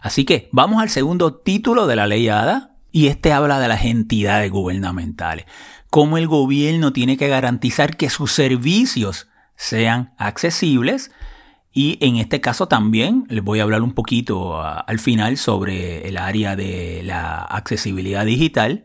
Así 0.00 0.24
que 0.24 0.48
vamos 0.52 0.82
al 0.82 0.90
segundo 0.90 1.34
título 1.34 1.86
de 1.86 1.96
la 1.96 2.06
ley 2.06 2.28
ADA, 2.28 2.76
y 2.90 3.08
este 3.08 3.32
habla 3.32 3.60
de 3.60 3.68
las 3.68 3.84
entidades 3.84 4.50
gubernamentales, 4.50 5.46
cómo 5.90 6.18
el 6.18 6.26
gobierno 6.26 6.92
tiene 6.92 7.16
que 7.16 7.28
garantizar 7.28 7.96
que 7.96 8.10
sus 8.10 8.32
servicios 8.32 9.28
sean 9.56 10.14
accesibles 10.18 11.10
y 11.72 11.98
en 12.00 12.16
este 12.16 12.40
caso 12.40 12.66
también 12.66 13.24
les 13.28 13.44
voy 13.44 13.60
a 13.60 13.62
hablar 13.62 13.82
un 13.82 13.92
poquito 13.92 14.62
al 14.62 14.98
final 14.98 15.36
sobre 15.36 16.08
el 16.08 16.16
área 16.16 16.56
de 16.56 17.02
la 17.04 17.42
accesibilidad 17.42 18.24
digital 18.24 18.84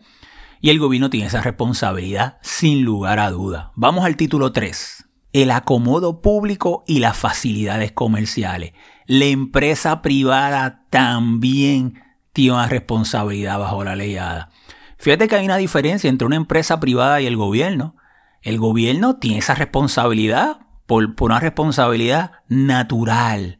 y 0.61 0.69
el 0.69 0.79
gobierno 0.79 1.09
tiene 1.09 1.27
esa 1.27 1.41
responsabilidad 1.41 2.37
sin 2.41 2.83
lugar 2.83 3.19
a 3.19 3.31
duda. 3.31 3.71
Vamos 3.75 4.05
al 4.05 4.15
título 4.15 4.51
3. 4.51 5.05
El 5.33 5.51
acomodo 5.51 6.21
público 6.21 6.83
y 6.87 6.99
las 6.99 7.17
facilidades 7.17 7.91
comerciales. 7.91 8.73
La 9.05 9.25
empresa 9.25 10.01
privada 10.01 10.85
también 10.89 12.01
tiene 12.31 12.53
una 12.53 12.67
responsabilidad 12.67 13.59
bajo 13.59 13.83
la 13.83 13.95
ley 13.95 14.17
ADA. 14.17 14.49
Fíjate 14.97 15.27
que 15.27 15.35
hay 15.35 15.45
una 15.45 15.57
diferencia 15.57 16.09
entre 16.09 16.25
una 16.25 16.35
empresa 16.35 16.79
privada 16.79 17.19
y 17.21 17.25
el 17.25 17.35
gobierno. 17.35 17.95
El 18.41 18.57
gobierno 18.57 19.17
tiene 19.17 19.39
esa 19.39 19.55
responsabilidad 19.55 20.59
por, 20.85 21.13
una 21.19 21.39
responsabilidad 21.39 22.31
natural. 22.47 23.59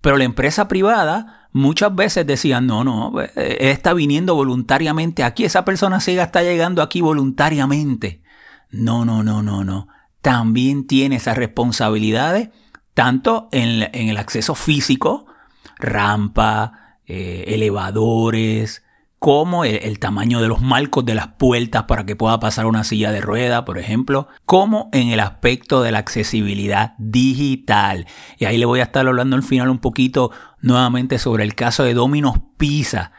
Pero 0.00 0.16
la 0.16 0.24
empresa 0.24 0.68
privada 0.68 1.48
muchas 1.52 1.94
veces 1.94 2.26
decían, 2.26 2.66
no, 2.66 2.84
no, 2.84 3.20
él 3.20 3.56
está 3.58 3.94
viniendo 3.94 4.34
voluntariamente 4.34 5.24
aquí, 5.24 5.44
esa 5.44 5.64
persona 5.64 6.00
ciega 6.00 6.24
está 6.24 6.42
llegando 6.42 6.82
aquí 6.82 7.00
voluntariamente. 7.00 8.22
No, 8.70 9.04
no, 9.04 9.22
no, 9.22 9.42
no, 9.42 9.64
no. 9.64 9.88
También 10.20 10.86
tiene 10.86 11.16
esas 11.16 11.36
responsabilidades, 11.36 12.50
tanto 12.96 13.50
en, 13.52 13.90
el 13.92 14.16
acceso 14.16 14.54
físico, 14.54 15.26
rampa, 15.78 16.96
eh, 17.04 17.44
elevadores, 17.48 18.84
como 19.18 19.66
el, 19.66 19.98
tamaño 19.98 20.40
de 20.40 20.48
los 20.48 20.62
marcos 20.62 21.04
de 21.04 21.14
las 21.14 21.28
puertas 21.28 21.82
para 21.82 22.06
que 22.06 22.16
pueda 22.16 22.40
pasar 22.40 22.64
una 22.64 22.84
silla 22.84 23.12
de 23.12 23.20
rueda, 23.20 23.66
por 23.66 23.76
ejemplo, 23.76 24.28
como 24.46 24.88
en 24.94 25.08
el 25.08 25.20
aspecto 25.20 25.82
de 25.82 25.92
la 25.92 25.98
accesibilidad 25.98 26.94
digital. 26.96 28.06
Y 28.38 28.46
ahí 28.46 28.56
le 28.56 28.64
voy 28.64 28.80
a 28.80 28.84
estar 28.84 29.06
hablando 29.06 29.36
al 29.36 29.42
final 29.42 29.68
un 29.68 29.78
poquito 29.78 30.30
nuevamente 30.62 31.18
sobre 31.18 31.44
el 31.44 31.54
caso 31.54 31.84
de 31.84 31.92
Domino's 31.92 32.38
Pizza 32.56 33.12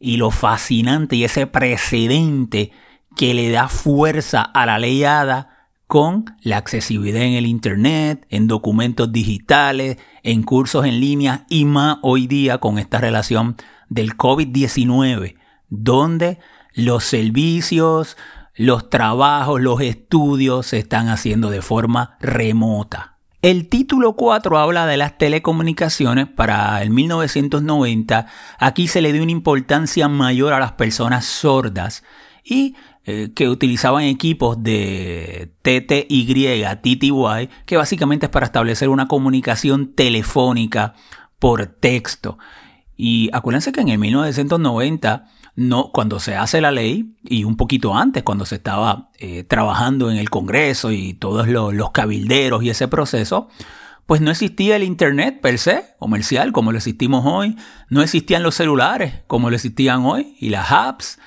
y 0.00 0.16
lo 0.16 0.32
fascinante 0.32 1.14
y 1.14 1.22
ese 1.22 1.46
precedente 1.46 2.72
que 3.16 3.32
le 3.32 3.48
da 3.50 3.68
fuerza 3.68 4.42
a 4.42 4.66
la 4.66 4.80
ley 4.80 5.04
ADA 5.04 5.49
con 5.90 6.36
la 6.42 6.56
accesibilidad 6.56 7.22
en 7.22 7.32
el 7.32 7.46
Internet, 7.46 8.24
en 8.30 8.46
documentos 8.46 9.10
digitales, 9.10 9.98
en 10.22 10.44
cursos 10.44 10.86
en 10.86 11.00
línea 11.00 11.46
y 11.48 11.64
más 11.64 11.98
hoy 12.02 12.28
día 12.28 12.58
con 12.58 12.78
esta 12.78 12.98
relación 12.98 13.56
del 13.88 14.16
COVID-19, 14.16 15.34
donde 15.68 16.38
los 16.74 17.02
servicios, 17.02 18.16
los 18.54 18.88
trabajos, 18.88 19.60
los 19.60 19.80
estudios 19.80 20.66
se 20.66 20.78
están 20.78 21.08
haciendo 21.08 21.50
de 21.50 21.60
forma 21.60 22.16
remota. 22.20 23.16
El 23.42 23.68
título 23.68 24.12
4 24.12 24.58
habla 24.58 24.86
de 24.86 24.96
las 24.96 25.18
telecomunicaciones 25.18 26.28
para 26.28 26.80
el 26.82 26.90
1990. 26.90 28.26
Aquí 28.60 28.86
se 28.86 29.00
le 29.00 29.12
dio 29.12 29.24
una 29.24 29.32
importancia 29.32 30.06
mayor 30.06 30.52
a 30.52 30.60
las 30.60 30.70
personas 30.70 31.24
sordas 31.24 32.04
y 32.50 32.74
eh, 33.04 33.30
que 33.34 33.48
utilizaban 33.48 34.04
equipos 34.04 34.62
de 34.62 35.52
TTY, 35.62 36.64
TTY, 36.82 37.48
que 37.64 37.76
básicamente 37.76 38.26
es 38.26 38.30
para 38.30 38.46
establecer 38.46 38.88
una 38.88 39.08
comunicación 39.08 39.94
telefónica 39.94 40.94
por 41.38 41.66
texto. 41.66 42.38
Y 42.96 43.30
acuérdense 43.32 43.72
que 43.72 43.80
en 43.80 43.88
el 43.88 43.98
1990, 43.98 45.26
no, 45.56 45.90
cuando 45.92 46.20
se 46.20 46.36
hace 46.36 46.60
la 46.60 46.70
ley, 46.70 47.14
y 47.24 47.44
un 47.44 47.56
poquito 47.56 47.96
antes, 47.96 48.22
cuando 48.22 48.44
se 48.44 48.56
estaba 48.56 49.10
eh, 49.18 49.44
trabajando 49.44 50.10
en 50.10 50.18
el 50.18 50.28
Congreso 50.28 50.92
y 50.92 51.14
todos 51.14 51.48
los, 51.48 51.72
los 51.72 51.92
cabilderos 51.92 52.62
y 52.62 52.70
ese 52.70 52.88
proceso, 52.88 53.48
pues 54.04 54.20
no 54.20 54.30
existía 54.30 54.76
el 54.76 54.82
Internet 54.82 55.40
per 55.40 55.58
se, 55.58 55.94
comercial, 55.98 56.52
como 56.52 56.72
lo 56.72 56.78
existimos 56.78 57.24
hoy, 57.24 57.56
no 57.88 58.02
existían 58.02 58.42
los 58.42 58.56
celulares 58.56 59.22
como 59.28 59.50
lo 59.50 59.56
existían 59.56 60.04
hoy, 60.04 60.36
y 60.40 60.50
las 60.50 60.72
apps, 60.72 61.18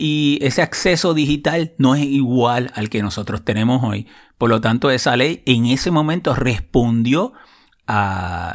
y 0.00 0.38
ese 0.42 0.62
acceso 0.62 1.12
digital 1.12 1.72
no 1.76 1.96
es 1.96 2.04
igual 2.04 2.70
al 2.76 2.88
que 2.88 3.02
nosotros 3.02 3.44
tenemos 3.44 3.82
hoy. 3.82 4.06
Por 4.38 4.48
lo 4.48 4.60
tanto, 4.60 4.92
esa 4.92 5.16
ley 5.16 5.42
en 5.44 5.66
ese 5.66 5.90
momento 5.90 6.36
respondió 6.36 7.32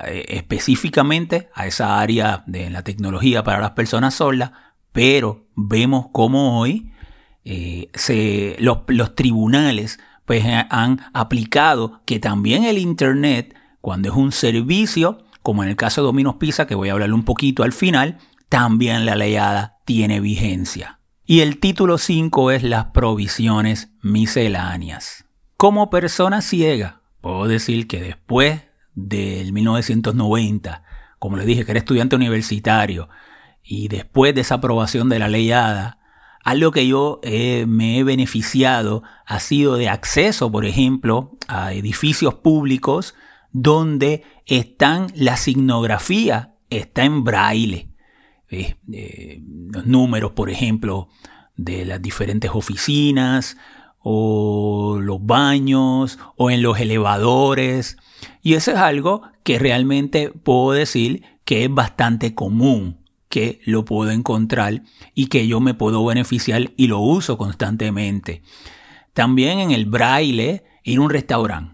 específicamente 0.06 1.50
a 1.54 1.68
esa 1.68 2.00
área 2.00 2.44
de 2.48 2.70
la 2.70 2.84
tecnología 2.84 3.44
para 3.44 3.60
las 3.60 3.72
personas 3.72 4.14
sordas, 4.14 4.52
pero 4.94 5.48
vemos 5.56 6.08
cómo 6.14 6.60
hoy 6.60 6.94
eh, 7.44 7.90
los, 8.60 9.16
tribunales 9.16 10.00
pues, 10.26 10.46
han 10.70 11.02
aplicado 11.14 12.02
que 12.06 12.20
también 12.20 12.64
el 12.64 12.78
Internet, 12.78 13.54
cuando 13.82 14.10
es 14.10 14.16
un 14.16 14.32
servicio, 14.32 15.26
como 15.42 15.64
en 15.64 15.70
el 15.70 15.76
caso 15.76 16.02
de 16.02 16.06
Dominos 16.06 16.36
Pizza, 16.36 16.68
que 16.68 16.76
voy 16.76 16.88
a 16.88 16.94
hablar 16.94 17.12
un 17.12 17.26
poquito 17.26 17.64
al 17.64 17.74
final, 17.74 18.20
también 18.48 19.06
la 19.06 19.16
leyada 19.16 19.80
tiene 19.84 20.22
vigencia. 20.22 21.00
Y 21.26 21.40
el 21.40 21.60
título 21.60 21.98
5 21.98 22.52
es 22.52 22.64
las 22.64 22.88
provisiones 22.88 23.94
misceláneas. 24.02 25.24
Como 25.56 25.90
persona 25.90 26.42
ciega, 26.42 27.02
puedo 27.22 27.48
decir 27.48 27.88
que 27.88 28.02
después 28.02 28.64
del 28.94 29.54
1990, 29.54 30.84
como 31.20 31.38
les 31.38 31.46
dije 31.46 31.64
que 31.64 31.72
era 31.72 31.80
estudiante 31.80 32.18
universitario, 32.18 33.08
y 33.64 33.88
después 33.88 34.36
de 34.36 34.42
esa 34.42 34.56
aprobación 34.56 35.08
de 35.08 35.20
la 35.20 35.30
leyada, 35.30 36.00
algo 36.44 36.72
que 36.72 36.86
yo 36.86 37.22
eh, 37.24 37.64
me 37.70 37.98
he 37.98 38.04
beneficiado 38.04 39.04
ha 39.26 39.40
sido 39.40 39.78
de 39.78 39.88
acceso, 39.88 40.52
por 40.52 40.66
ejemplo, 40.66 41.38
a 41.48 41.72
edificios 41.72 42.34
públicos 42.34 43.16
donde 43.54 44.26
están 44.46 45.08
la 45.16 45.38
signografía, 45.38 46.56
está 46.70 47.06
en 47.06 47.24
braille. 47.24 47.93
Eh, 48.54 49.42
los 49.72 49.86
números, 49.86 50.32
por 50.32 50.50
ejemplo, 50.50 51.10
de 51.56 51.86
las 51.86 52.02
diferentes 52.02 52.52
oficinas 52.54 53.58
o 54.00 55.00
los 55.02 55.26
baños 55.26 56.20
o 56.36 56.50
en 56.52 56.62
los 56.62 56.80
elevadores. 56.80 57.98
Y 58.42 58.54
eso 58.54 58.72
es 58.72 58.78
algo 58.78 59.24
que 59.44 59.60
realmente 59.60 60.30
puedo 60.30 60.72
decir 60.72 61.24
que 61.46 61.66
es 61.66 61.74
bastante 61.74 62.34
común 62.36 63.04
que 63.34 63.62
lo 63.66 63.84
puedo 63.84 64.12
encontrar 64.12 64.84
y 65.16 65.26
que 65.26 65.48
yo 65.48 65.60
me 65.60 65.74
puedo 65.74 66.06
beneficiar 66.06 66.72
y 66.78 66.86
lo 66.86 67.00
uso 67.00 67.36
constantemente. 67.36 68.44
También 69.14 69.60
en 69.60 69.72
el 69.72 69.86
braille, 69.86 70.64
ir 70.84 71.00
a 71.00 71.02
un 71.02 71.10
restaurante. 71.10 71.74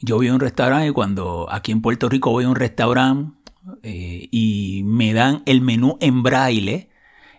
Yo 0.00 0.16
voy 0.16 0.26
a 0.26 0.34
un 0.34 0.40
restaurante 0.40 0.88
y 0.88 0.92
cuando 0.92 1.46
aquí 1.50 1.70
en 1.70 1.82
Puerto 1.82 2.08
Rico 2.08 2.32
voy 2.32 2.46
a 2.46 2.48
un 2.48 2.56
restaurante 2.56 3.37
eh, 3.82 4.28
y 4.30 4.82
me 4.84 5.12
dan 5.12 5.42
el 5.46 5.60
menú 5.60 5.98
en 6.00 6.22
braille, 6.22 6.90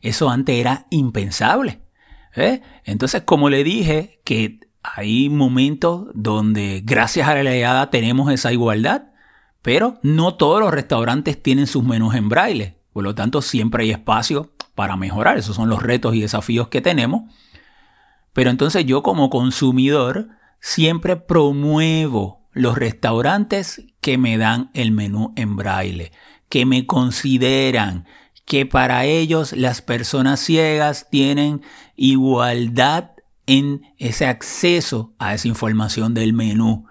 eso 0.02 0.30
antes 0.30 0.56
era 0.56 0.88
impensable. 0.90 1.82
¿eh? 2.36 2.62
Entonces, 2.86 3.24
como 3.24 3.50
le 3.50 3.64
dije, 3.64 4.22
que 4.24 4.60
hay 4.82 5.30
momentos 5.30 6.08
donde 6.14 6.82
gracias 6.84 7.28
a 7.28 7.36
la 7.36 7.44
leyada 7.44 7.90
tenemos 7.90 8.32
esa 8.32 8.52
igualdad, 8.52 9.10
pero 9.62 10.00
no 10.04 10.36
todos 10.36 10.62
los 10.62 10.72
restaurantes 10.74 11.42
tienen 11.42 11.68
sus 11.68 11.84
menús 11.84 12.16
en 12.16 12.30
braille. 12.30 12.78
Por 12.94 13.04
lo 13.04 13.14
tanto, 13.16 13.42
siempre 13.42 13.84
hay 13.84 13.92
espacio 13.92 14.52
para 14.76 14.96
mejorar. 14.96 15.38
Esos 15.38 15.56
son 15.56 15.70
los 15.70 15.84
retos 15.84 16.16
y 16.16 16.22
desafíos 16.22 16.70
que 16.70 16.82
tenemos. 16.82 17.24
Pero 18.34 18.50
entonces 18.50 18.86
yo 18.86 19.04
como 19.04 19.30
consumidor 19.30 20.30
siempre 20.60 21.18
promuevo 21.18 22.39
los 22.52 22.78
restaurantes 22.78 23.84
que 24.02 24.18
me 24.18 24.38
dan 24.38 24.72
el 24.74 24.92
menú 24.92 25.34
en 25.36 25.56
braille, 25.56 26.12
que 26.50 26.66
me 26.66 26.86
consideran 26.86 28.06
que 28.46 28.66
para 28.66 29.06
ellos 29.06 29.54
las 29.54 29.82
personas 29.84 30.40
ciegas 30.40 31.08
tienen 31.12 31.62
igualdad 31.96 33.12
en 33.46 33.84
ese 33.98 34.26
acceso 34.26 35.14
a 35.20 35.36
esa 35.36 35.48
información 35.48 36.14
del 36.14 36.34
menú. 36.34 36.88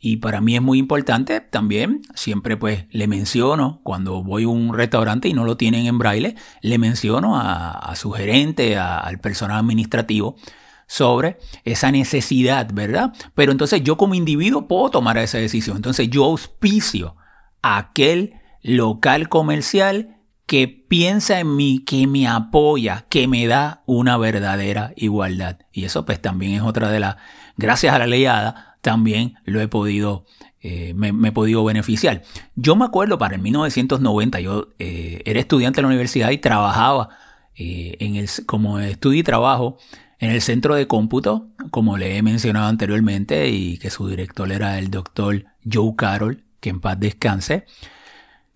Y 0.00 0.16
para 0.16 0.40
mí 0.40 0.54
es 0.54 0.62
muy 0.62 0.78
importante 0.78 1.40
también, 1.40 2.02
siempre 2.14 2.56
pues 2.56 2.86
le 2.90 3.06
menciono, 3.06 3.80
cuando 3.82 4.22
voy 4.22 4.44
a 4.44 4.48
un 4.48 4.74
restaurante 4.74 5.28
y 5.28 5.32
no 5.32 5.44
lo 5.44 5.56
tienen 5.56 5.86
en 5.86 5.98
braille, 5.98 6.36
le 6.60 6.78
menciono 6.78 7.38
a, 7.38 7.94
su 7.96 8.10
gerente, 8.10 8.76
al 8.76 9.18
personal 9.18 9.60
administrativo, 9.60 10.36
sobre 10.86 11.38
esa 11.64 11.90
necesidad, 11.90 12.68
¿verdad? 12.72 13.12
Pero 13.34 13.52
entonces 13.52 13.82
yo 13.82 13.96
como 13.96 14.14
individuo 14.14 14.68
puedo 14.68 14.90
tomar 14.90 15.18
esa 15.18 15.38
decisión. 15.38 15.76
Entonces 15.76 16.08
yo 16.10 16.24
auspicio 16.24 17.16
a 17.62 17.78
aquel 17.78 18.34
local 18.62 19.28
comercial 19.28 20.14
que 20.46 20.68
piensa 20.68 21.40
en 21.40 21.56
mí, 21.56 21.82
que 21.84 22.06
me 22.06 22.28
apoya, 22.28 23.06
que 23.08 23.26
me 23.28 23.46
da 23.46 23.82
una 23.86 24.16
verdadera 24.18 24.92
igualdad. 24.96 25.60
Y 25.72 25.84
eso 25.84 26.04
pues 26.04 26.20
también 26.20 26.52
es 26.52 26.62
otra 26.62 26.90
de 26.90 27.00
las, 27.00 27.16
gracias 27.56 27.94
a 27.94 27.98
la 27.98 28.06
leyada, 28.06 28.76
también 28.82 29.34
lo 29.44 29.60
he 29.60 29.68
podido, 29.68 30.26
eh, 30.60 30.92
me, 30.94 31.08
he 31.28 31.32
podido 31.32 31.64
beneficiar. 31.64 32.22
Yo 32.54 32.76
me 32.76 32.84
acuerdo 32.84 33.16
para 33.16 33.36
el 33.36 33.42
1990, 33.42 34.40
yo 34.40 34.68
eh, 34.78 35.22
era 35.24 35.40
estudiante 35.40 35.78
de 35.78 35.82
la 35.82 35.88
universidad 35.88 36.30
y 36.30 36.38
trabajaba 36.38 37.08
eh, 37.56 37.96
en 38.00 38.16
el, 38.16 38.28
como 38.44 38.78
estudio 38.80 39.20
y 39.20 39.22
trabajo 39.22 39.78
en 40.24 40.30
el 40.30 40.40
centro 40.40 40.74
de 40.74 40.86
cómputo, 40.86 41.48
como 41.70 41.98
le 41.98 42.16
he 42.16 42.22
mencionado 42.22 42.68
anteriormente, 42.68 43.50
y 43.50 43.78
que 43.78 43.90
su 43.90 44.08
director 44.08 44.50
era 44.50 44.78
el 44.78 44.90
doctor 44.90 45.44
Joe 45.70 45.94
Carroll, 45.96 46.44
que 46.60 46.70
en 46.70 46.80
paz 46.80 46.98
descanse, 46.98 47.66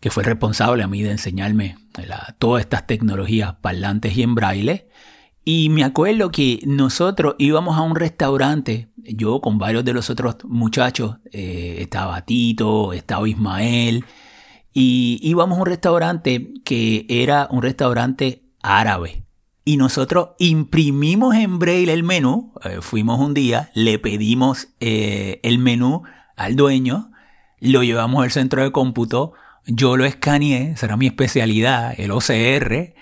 que 0.00 0.10
fue 0.10 0.22
responsable 0.22 0.82
a 0.82 0.88
mí 0.88 1.02
de 1.02 1.10
enseñarme 1.10 1.76
todas 2.38 2.62
estas 2.62 2.86
tecnologías 2.86 3.54
parlantes 3.60 4.16
y 4.16 4.22
en 4.22 4.34
braille. 4.34 4.88
Y 5.44 5.68
me 5.68 5.84
acuerdo 5.84 6.30
que 6.30 6.60
nosotros 6.66 7.34
íbamos 7.38 7.76
a 7.76 7.82
un 7.82 7.96
restaurante, 7.96 8.88
yo 8.96 9.40
con 9.40 9.58
varios 9.58 9.84
de 9.84 9.92
los 9.92 10.08
otros 10.08 10.36
muchachos, 10.44 11.16
eh, 11.32 11.78
estaba 11.80 12.24
Tito, 12.24 12.92
estaba 12.92 13.28
Ismael, 13.28 14.04
y 14.72 15.18
íbamos 15.22 15.58
a 15.58 15.60
un 15.60 15.66
restaurante 15.66 16.52
que 16.64 17.04
era 17.08 17.48
un 17.50 17.62
restaurante 17.62 18.44
árabe. 18.62 19.27
Y 19.68 19.76
nosotros 19.76 20.30
imprimimos 20.38 21.34
en 21.34 21.58
braille 21.58 21.92
el 21.92 22.02
menú, 22.02 22.54
eh, 22.64 22.78
fuimos 22.80 23.20
un 23.20 23.34
día, 23.34 23.70
le 23.74 23.98
pedimos 23.98 24.68
eh, 24.80 25.40
el 25.42 25.58
menú 25.58 26.04
al 26.36 26.56
dueño, 26.56 27.12
lo 27.60 27.82
llevamos 27.82 28.24
al 28.24 28.30
centro 28.30 28.62
de 28.62 28.72
cómputo, 28.72 29.34
yo 29.66 29.98
lo 29.98 30.06
escaneé, 30.06 30.74
será 30.78 30.96
mi 30.96 31.04
especialidad, 31.04 31.92
el 31.98 32.12
OCR, 32.12 32.94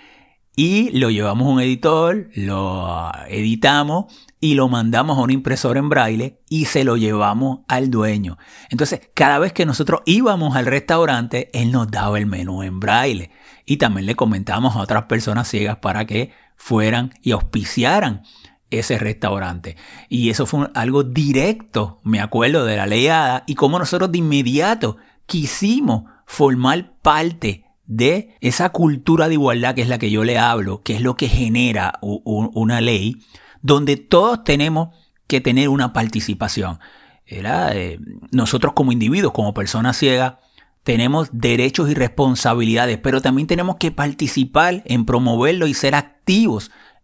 y 0.56 0.90
lo 0.98 1.10
llevamos 1.10 1.46
a 1.46 1.50
un 1.50 1.60
editor, 1.60 2.30
lo 2.34 3.12
editamos 3.28 4.06
y 4.40 4.54
lo 4.54 4.68
mandamos 4.68 5.18
a 5.18 5.20
un 5.20 5.30
impresor 5.30 5.76
en 5.76 5.88
braille 5.88 6.40
y 6.48 6.64
se 6.64 6.82
lo 6.82 6.96
llevamos 6.96 7.60
al 7.68 7.92
dueño. 7.92 8.38
Entonces, 8.70 9.02
cada 9.14 9.38
vez 9.38 9.52
que 9.52 9.66
nosotros 9.66 10.00
íbamos 10.04 10.56
al 10.56 10.66
restaurante, 10.66 11.48
él 11.52 11.70
nos 11.70 11.92
daba 11.92 12.18
el 12.18 12.26
menú 12.26 12.64
en 12.64 12.80
braille 12.80 13.30
y 13.66 13.76
también 13.76 14.06
le 14.06 14.16
comentábamos 14.16 14.74
a 14.74 14.80
otras 14.80 15.04
personas 15.04 15.46
ciegas 15.46 15.76
para 15.76 16.06
que 16.06 16.32
fueran 16.56 17.12
y 17.22 17.32
auspiciaran 17.32 18.22
ese 18.70 18.98
restaurante. 18.98 19.76
Y 20.08 20.30
eso 20.30 20.46
fue 20.46 20.68
algo 20.74 21.04
directo, 21.04 22.00
me 22.02 22.20
acuerdo 22.20 22.64
de 22.64 22.76
la 22.76 22.86
leyada 22.86 23.44
y 23.46 23.54
cómo 23.54 23.78
nosotros 23.78 24.10
de 24.10 24.18
inmediato 24.18 24.96
quisimos 25.26 26.04
formar 26.26 26.94
parte 27.02 27.64
de 27.86 28.36
esa 28.40 28.70
cultura 28.70 29.28
de 29.28 29.34
igualdad 29.34 29.74
que 29.74 29.82
es 29.82 29.88
la 29.88 29.98
que 29.98 30.10
yo 30.10 30.24
le 30.24 30.38
hablo, 30.38 30.82
que 30.82 30.96
es 30.96 31.00
lo 31.00 31.16
que 31.16 31.28
genera 31.28 31.98
una 32.02 32.80
ley, 32.80 33.22
donde 33.62 33.96
todos 33.96 34.42
tenemos 34.42 34.88
que 35.28 35.40
tener 35.40 35.68
una 35.68 35.92
participación. 35.92 36.80
Eh, 37.26 37.98
nosotros 38.30 38.72
como 38.74 38.92
individuos, 38.92 39.32
como 39.32 39.54
personas 39.54 39.96
ciegas, 39.96 40.34
tenemos 40.82 41.28
derechos 41.32 41.90
y 41.90 41.94
responsabilidades, 41.94 42.98
pero 42.98 43.20
también 43.20 43.48
tenemos 43.48 43.76
que 43.76 43.90
participar 43.90 44.82
en 44.86 45.04
promoverlo 45.04 45.66
y 45.66 45.74
ser 45.74 45.94
activos 45.94 46.15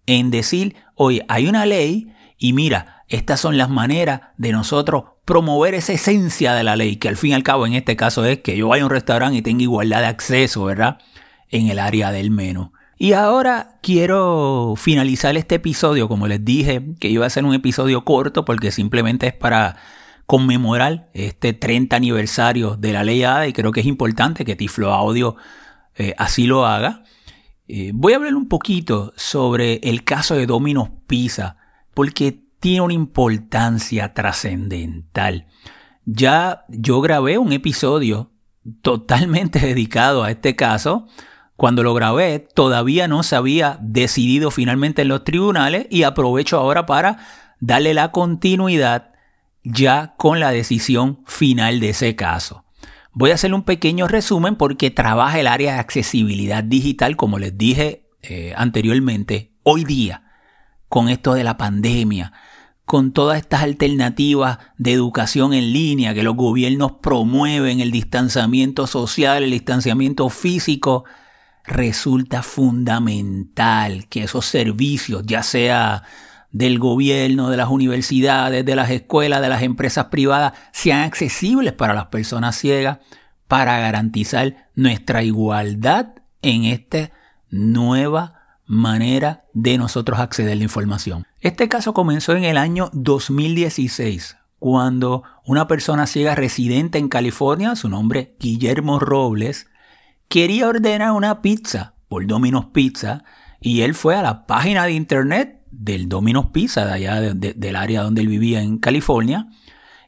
en 0.06 0.30
decir, 0.30 0.76
oye, 0.94 1.24
hay 1.28 1.46
una 1.46 1.66
ley 1.66 2.12
y 2.38 2.52
mira, 2.52 3.04
estas 3.08 3.40
son 3.40 3.56
las 3.56 3.70
maneras 3.70 4.22
de 4.37 4.52
nosotros 4.52 5.04
promover 5.24 5.74
esa 5.74 5.92
esencia 5.92 6.54
de 6.54 6.64
la 6.64 6.76
ley, 6.76 6.96
que 6.96 7.08
al 7.08 7.16
fin 7.16 7.30
y 7.30 7.35
al 7.35 7.42
cabo 7.42 7.66
en 7.66 7.74
este 7.74 7.96
caso 7.96 8.24
es 8.24 8.38
que 8.40 8.56
yo 8.56 8.68
vaya 8.68 8.82
a 8.82 8.87
un 8.87 8.90
restaurante 8.90 9.38
y 9.38 9.42
tenga 9.42 9.62
igualdad 9.62 10.00
de 10.00 10.06
acceso, 10.06 10.64
¿verdad? 10.64 10.98
En 11.48 11.68
el 11.68 11.78
área 11.78 12.11
del 12.11 12.30
menú. 12.30 12.72
Y 12.98 13.14
ahora 13.14 13.78
quiero 13.82 14.74
finalizar 14.76 15.37
este 15.37 15.56
episodio, 15.56 16.08
como 16.08 16.28
les 16.28 16.44
dije, 16.44 16.94
que 17.00 17.08
iba 17.08 17.26
a 17.26 17.30
ser 17.30 17.44
un 17.44 17.54
episodio 17.54 18.04
corto 18.04 18.44
porque 18.44 18.70
simplemente 18.70 19.28
es 19.28 19.35
para 19.35 19.76
conmemorar 20.26 21.11
este 21.12 21.52
30 21.52 21.96
aniversario 21.96 22.76
de 22.76 22.92
la 22.92 23.04
ley 23.04 23.24
ADA 23.24 23.48
y 23.48 23.52
creo 23.52 23.72
que 23.72 23.80
es 23.80 23.87
importante 23.87 24.44
que 24.44 24.56
Tiflo 24.56 24.92
Audio 24.92 25.37
eh, 25.96 26.14
así 26.16 26.46
lo 26.46 26.64
haga. 26.64 27.02
Eh, 27.68 27.92
voy 27.94 28.12
a 28.12 28.16
hablar 28.16 28.35
un 28.35 28.48
poquito 28.48 29.12
sobre 29.16 29.75
el 29.85 30.05
caso 30.05 30.35
de 30.35 30.46
Domino's 30.46 30.90
Pizza, 31.07 31.57
porque 31.94 32.42
tiene 32.61 32.81
una 32.81 32.94
importancia 32.94 34.14
trascendental. 34.14 35.46
Ya 36.05 36.64
yo 36.68 37.01
grabé 37.01 37.38
un 37.38 37.53
episodio 37.53 38.31
totalmente 38.83 39.59
dedicado 39.66 40.22
a 40.22 40.31
este 40.31 40.57
caso. 40.57 41.07
Cuando 41.57 41.83
lo 41.83 41.94
grabé 41.94 42.40
todavía 42.40 43.07
no 43.09 43.22
se 43.22 43.37
había 43.37 43.79
decidido 43.81 44.51
finalmente 44.51 45.03
en 45.03 45.09
los 45.09 45.25
tribunales 45.25 45.87
y 45.90 46.03
aprovecho 46.03 46.59
ahora 46.59 46.87
para 46.87 47.18
darle 47.61 47.94
la 47.94 48.11
continuidad 48.11 49.12
ya 49.62 50.14
con 50.16 50.40
la 50.40 50.51
decisión 50.51 51.22
final 51.27 51.79
de 51.79 51.90
ese 51.90 52.16
caso. 52.16 52.64
Voy 53.14 53.31
a 53.31 53.35
hacer 53.35 53.53
un 53.53 53.62
pequeño 53.62 54.09
resumen 54.09 54.57
porque 54.57 54.90
trabaja 54.90 55.38
el 55.38 55.46
área 55.46 55.75
de 55.75 55.81
accesibilidad 55.81 56.64
digital, 56.64 57.16
como 57.16 57.38
les 57.38 57.59
dije 57.59 58.09
eh, 58.22 58.55
anteriormente, 58.57 59.53
hoy 59.62 59.85
día, 59.85 60.33
con 60.88 61.11
esto 61.11 61.35
de 61.35 61.44
la 61.44 61.59
pandemia, 61.59 62.33
con 62.87 63.12
todas 63.12 63.38
estas 63.38 63.62
alternativas 63.62 64.59
de 64.79 64.92
educación 64.92 65.53
en 65.53 65.75
línea 65.75 66.14
que 66.14 66.22
los 66.22 66.37
gobiernos 66.37 66.92
promueven, 67.03 67.81
el 67.81 67.90
distanciamiento 67.90 68.87
social, 68.87 69.42
el 69.42 69.51
distanciamiento 69.51 70.31
físico, 70.31 71.05
resulta 71.64 72.42
fundamental 72.42 74.09
que 74.09 74.25
esos 74.25 74.46
servicios, 74.46 75.22
ya 75.27 75.42
sea 75.42 76.03
del 76.52 76.78
gobierno, 76.78 77.50
de 77.50 77.56
las 77.56 77.68
universidades, 77.68 78.64
de 78.64 78.76
las 78.76 78.90
escuelas, 78.90 79.40
de 79.40 79.48
las 79.48 79.62
empresas 79.62 80.06
privadas, 80.06 80.52
sean 80.72 81.00
accesibles 81.00 81.72
para 81.72 81.94
las 81.94 82.06
personas 82.06 82.56
ciegas 82.56 82.98
para 83.48 83.80
garantizar 83.80 84.68
nuestra 84.74 85.22
igualdad 85.22 86.14
en 86.42 86.64
esta 86.64 87.10
nueva 87.50 88.42
manera 88.66 89.44
de 89.52 89.76
nosotros 89.78 90.18
acceder 90.18 90.52
a 90.52 90.56
la 90.56 90.62
información. 90.62 91.26
Este 91.40 91.68
caso 91.68 91.92
comenzó 91.92 92.34
en 92.34 92.44
el 92.44 92.56
año 92.56 92.90
2016, 92.92 94.36
cuando 94.58 95.24
una 95.44 95.66
persona 95.66 96.06
ciega 96.06 96.34
residente 96.34 96.98
en 96.98 97.08
California, 97.08 97.76
su 97.76 97.88
nombre 97.88 98.36
Guillermo 98.38 98.98
Robles, 98.98 99.66
quería 100.28 100.68
ordenar 100.68 101.12
una 101.12 101.42
pizza 101.42 101.94
por 102.08 102.26
Domino's 102.26 102.66
Pizza 102.72 103.24
y 103.60 103.82
él 103.82 103.94
fue 103.94 104.16
a 104.16 104.22
la 104.22 104.46
página 104.46 104.84
de 104.84 104.92
internet 104.92 105.62
del 105.72 106.08
Domino's 106.08 106.46
Pizza 106.52 106.87
de 106.87 106.92
allá 106.92 107.20
del 107.20 107.76
área 107.76 108.02
donde 108.02 108.20
él 108.20 108.28
vivía 108.28 108.62
en 108.62 108.78
California 108.78 109.48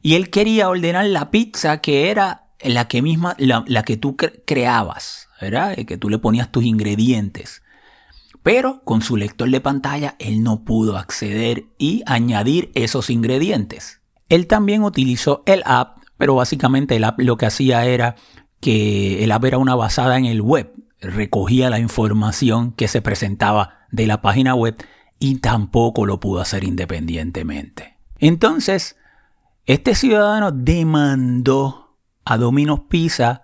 y 0.01 0.13
él 0.13 0.29
quería 0.29 0.69
ordenar 0.69 1.05
la 1.07 1.31
pizza 1.31 1.81
que 1.81 2.09
era 2.11 2.45
la 2.61 2.87
que 2.87 3.01
misma 3.01 3.35
la, 3.39 3.83
que 3.83 3.97
tú 3.97 4.15
creabas, 4.15 5.29
¿verdad? 5.41 5.75
Que 5.75 5.97
tú 5.97 6.09
le 6.09 6.19
ponías 6.19 6.51
tus 6.51 6.63
ingredientes. 6.63 7.63
Pero 8.43 8.83
con 8.83 9.01
su 9.01 9.17
lector 9.17 9.49
de 9.49 9.61
pantalla 9.61 10.15
él 10.19 10.43
no 10.43 10.63
pudo 10.63 10.97
acceder 10.97 11.65
y 11.79 12.03
añadir 12.05 12.71
esos 12.75 13.09
ingredientes. 13.09 14.01
Él 14.29 14.45
también 14.45 14.83
utilizó 14.83 15.43
el 15.47 15.63
app, 15.65 15.97
pero 16.17 16.35
básicamente 16.35 16.95
el 16.95 17.03
app 17.03 17.19
lo 17.19 17.37
que 17.37 17.47
hacía 17.47 17.85
era 17.85 18.15
que 18.59 19.23
el 19.23 19.31
app 19.31 19.45
era 19.45 19.57
una 19.57 19.75
basada 19.75 20.17
en 20.17 20.25
el 20.25 20.41
web, 20.41 20.71
recogía 21.01 21.69
la 21.69 21.79
información 21.79 22.71
que 22.71 22.87
se 22.87 23.01
presentaba 23.01 23.79
de 23.91 24.07
la 24.07 24.21
página 24.21 24.53
web 24.53 24.75
y 25.19 25.39
tampoco 25.39 26.05
lo 26.05 26.19
pudo 26.19 26.41
hacer 26.41 26.63
independientemente. 26.63 27.97
Entonces, 28.19 28.97
este 29.65 29.95
ciudadano 29.95 30.51
demandó 30.51 31.97
a 32.25 32.37
Domino's 32.37 32.81
Pizza 32.89 33.43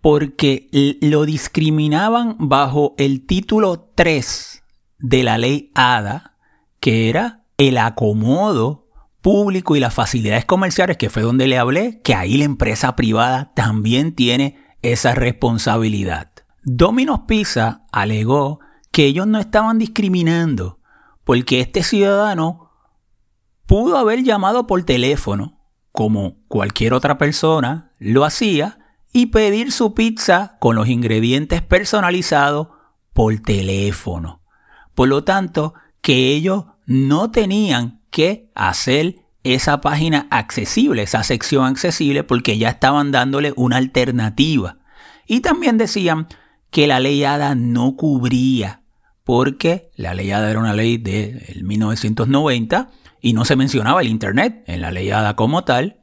porque 0.00 0.68
lo 1.00 1.24
discriminaban 1.24 2.36
bajo 2.38 2.94
el 2.98 3.26
título 3.26 3.90
3 3.94 4.62
de 4.98 5.22
la 5.22 5.38
ley 5.38 5.70
ADA, 5.74 6.36
que 6.80 7.08
era 7.08 7.44
el 7.56 7.78
acomodo 7.78 8.86
público 9.20 9.76
y 9.76 9.80
las 9.80 9.94
facilidades 9.94 10.44
comerciales, 10.44 10.96
que 10.96 11.10
fue 11.10 11.22
donde 11.22 11.48
le 11.48 11.58
hablé, 11.58 12.00
que 12.02 12.14
ahí 12.14 12.36
la 12.36 12.44
empresa 12.44 12.94
privada 12.96 13.52
también 13.54 14.14
tiene 14.14 14.56
esa 14.82 15.14
responsabilidad. 15.14 16.30
Domino's 16.62 17.22
Pizza 17.26 17.84
alegó 17.92 18.60
que 18.92 19.06
ellos 19.06 19.26
no 19.26 19.38
estaban 19.38 19.78
discriminando, 19.78 20.77
porque 21.28 21.60
este 21.60 21.82
ciudadano 21.82 22.70
pudo 23.66 23.98
haber 23.98 24.22
llamado 24.22 24.66
por 24.66 24.82
teléfono, 24.84 25.60
como 25.92 26.38
cualquier 26.48 26.94
otra 26.94 27.18
persona 27.18 27.92
lo 27.98 28.24
hacía, 28.24 28.78
y 29.12 29.26
pedir 29.26 29.70
su 29.70 29.92
pizza 29.92 30.56
con 30.58 30.74
los 30.74 30.88
ingredientes 30.88 31.60
personalizados 31.60 32.68
por 33.12 33.38
teléfono. 33.40 34.40
Por 34.94 35.08
lo 35.08 35.22
tanto, 35.22 35.74
que 36.00 36.30
ellos 36.30 36.64
no 36.86 37.30
tenían 37.30 38.00
que 38.08 38.50
hacer 38.54 39.16
esa 39.44 39.82
página 39.82 40.28
accesible, 40.30 41.02
esa 41.02 41.22
sección 41.24 41.66
accesible, 41.66 42.24
porque 42.24 42.56
ya 42.56 42.70
estaban 42.70 43.12
dándole 43.12 43.52
una 43.54 43.76
alternativa. 43.76 44.78
Y 45.26 45.40
también 45.40 45.76
decían 45.76 46.26
que 46.70 46.86
la 46.86 47.00
ley 47.00 47.22
ADA 47.22 47.54
no 47.54 47.96
cubría, 47.96 48.80
porque 49.28 49.90
la 49.94 50.14
ley 50.14 50.30
ADA 50.30 50.50
era 50.50 50.58
una 50.58 50.72
ley 50.72 50.96
de 50.96 51.54
1990 51.62 52.88
y 53.20 53.34
no 53.34 53.44
se 53.44 53.56
mencionaba 53.56 54.00
el 54.00 54.08
Internet 54.08 54.64
en 54.66 54.80
la 54.80 54.90
ley 54.90 55.10
ADA 55.10 55.36
como 55.36 55.64
tal. 55.64 56.00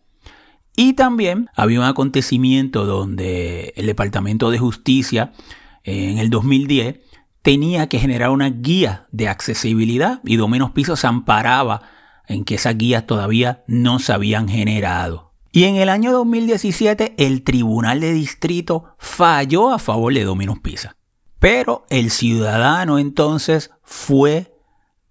Y 0.75 0.93
también 0.93 1.49
había 1.55 1.79
un 1.79 1.87
acontecimiento 1.87 2.85
donde 2.85 3.73
el 3.77 3.87
Departamento 3.87 4.51
de 4.51 4.59
Justicia 4.59 5.33
en 5.83 6.19
el 6.19 6.29
2010 6.29 6.99
tenía 7.41 7.89
que 7.89 7.97
generar 7.97 8.29
una 8.29 8.51
guía 8.51 9.07
de 9.11 9.27
accesibilidad 9.27 10.21
y 10.23 10.35
Domenos 10.35 10.69
Pisos 10.69 10.99
se 10.99 11.07
amparaba 11.07 11.81
en 12.27 12.45
que 12.45 12.53
esas 12.53 12.77
guías 12.77 13.07
todavía 13.07 13.63
no 13.65 13.97
se 13.97 14.13
habían 14.13 14.47
generado. 14.47 15.33
Y 15.51 15.63
en 15.63 15.77
el 15.77 15.89
año 15.89 16.11
2017 16.11 17.15
el 17.17 17.41
Tribunal 17.41 18.01
de 18.01 18.13
Distrito 18.13 18.95
falló 18.99 19.71
a 19.71 19.79
favor 19.79 20.13
de 20.13 20.25
Dominos 20.25 20.59
Pizza. 20.59 20.95
Pero 21.45 21.85
el 21.91 22.09
ciudadano 22.09 22.97
entonces 22.97 23.69
fue 23.83 24.51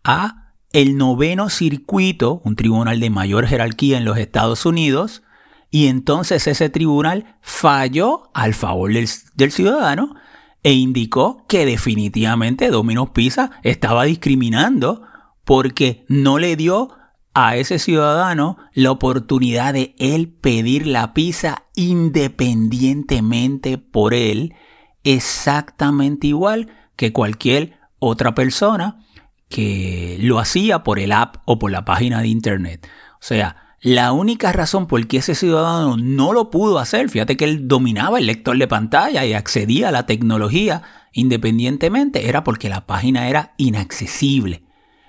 a 0.03 0.53
el 0.73 0.97
noveno 0.97 1.49
circuito, 1.49 2.41
un 2.43 2.57
tribunal 2.57 2.99
de 2.99 3.09
mayor 3.09 3.47
jerarquía 3.47 3.99
en 3.99 4.05
los 4.05 4.19
Estados 4.19 4.67
Unidos, 4.67 5.23
y 5.71 5.87
entonces 5.87 6.49
ese 6.49 6.71
tribunal 6.71 7.37
falló 7.41 8.33
al 8.35 8.53
favor 8.53 8.93
del, 8.93 9.09
del 9.37 9.53
ciudadano 9.53 10.17
e 10.65 10.73
indicó 10.73 11.47
que 11.47 11.67
definitivamente 11.67 12.69
Domino's 12.69 13.11
Pizza 13.11 13.53
estaba 13.63 14.03
discriminando 14.03 15.03
porque 15.45 16.05
no 16.09 16.41
le 16.41 16.57
dio 16.57 16.89
a 17.35 17.57
ese 17.57 17.79
ciudadano 17.79 18.59
la 18.73 18.91
oportunidad 18.91 19.73
de 19.73 19.95
él 20.01 20.31
pedir 20.31 20.89
la 20.89 21.15
pizza 21.15 21.67
independientemente 21.77 23.79
por 23.79 24.15
él, 24.15 24.57
exactamente 25.05 26.27
igual 26.27 26.69
que 26.97 27.13
cualquier 27.13 27.79
otra 27.99 28.35
persona 28.35 29.05
que 29.49 30.17
lo 30.21 30.39
hacía 30.39 30.83
por 30.83 30.99
el 30.99 31.13
app 31.13 31.37
o 31.45 31.59
por 31.59 31.71
la 31.71 31.85
página 31.85 32.21
de 32.21 32.29
internet. 32.29 32.89
O 33.15 33.27
sea, 33.27 33.77
la 33.81 34.13
única 34.13 34.51
razón 34.53 34.87
por 34.87 35.07
que 35.07 35.19
ese 35.19 35.35
ciudadano 35.35 35.97
no 35.97 36.33
lo 36.33 36.51
pudo 36.51 36.79
hacer, 36.79 37.09
fíjate 37.11 37.37
que 37.37 37.45
él 37.45 37.69
dominaba 37.69 38.19
el 38.19 38.27
lector 38.27 38.57
de 38.57 38.67
pantalla 38.67 39.25
y 39.25 39.35
accedía 39.35 39.91
a 39.91 39.93
la 39.93 40.07
tecnología 40.07 40.83
independientemente, 41.15 42.29
era 42.29 42.45
porque 42.45 42.69
la 42.69 42.87
página 42.87 43.29
era 43.29 43.55
inaccesible. 43.57 44.65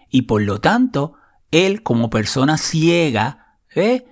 Y 0.09 0.23
por 0.23 0.43
lo 0.43 0.61
tanto, 0.61 1.13
él 1.51 1.83
como 1.83 2.09
persona 2.09 2.57
ciega, 2.57 3.57
¿eh? 3.73 4.05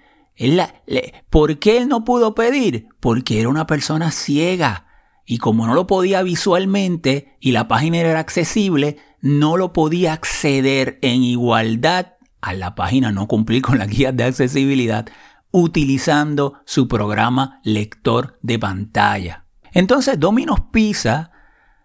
¿por 1.30 1.60
qué 1.60 1.78
él 1.78 1.88
no 1.88 2.04
pudo 2.04 2.34
pedir? 2.34 2.88
Porque 3.00 3.40
era 3.40 3.50
una 3.50 3.68
persona 3.68 4.12
ciega. 4.12 4.88
Y 5.26 5.38
como 5.38 5.66
no 5.66 5.74
lo 5.74 5.88
podía 5.88 6.22
visualmente 6.24 7.38
y 7.40 7.52
la 7.52 7.68
página 7.68 7.98
era 7.98 8.20
accesible, 8.20 8.98
no 9.22 9.56
lo 9.58 9.72
podía 9.72 10.14
acceder 10.14 11.00
en 11.02 11.24
igualdad 11.24 12.14
a 12.42 12.54
la 12.54 12.76
página, 12.76 13.12
no 13.12 13.28
cumplir 13.28 13.62
con 13.62 13.78
las 13.78 13.88
guías 13.88 14.16
de 14.16 14.26
accesibilidad, 14.26 15.08
utilizando 15.52 16.56
su 16.66 16.88
programa 16.88 17.62
lector 17.64 18.38
de 18.42 18.60
pantalla. 18.60 19.46
Entonces 19.72 20.20
Dominos 20.20 20.60
Pisa 20.72 21.32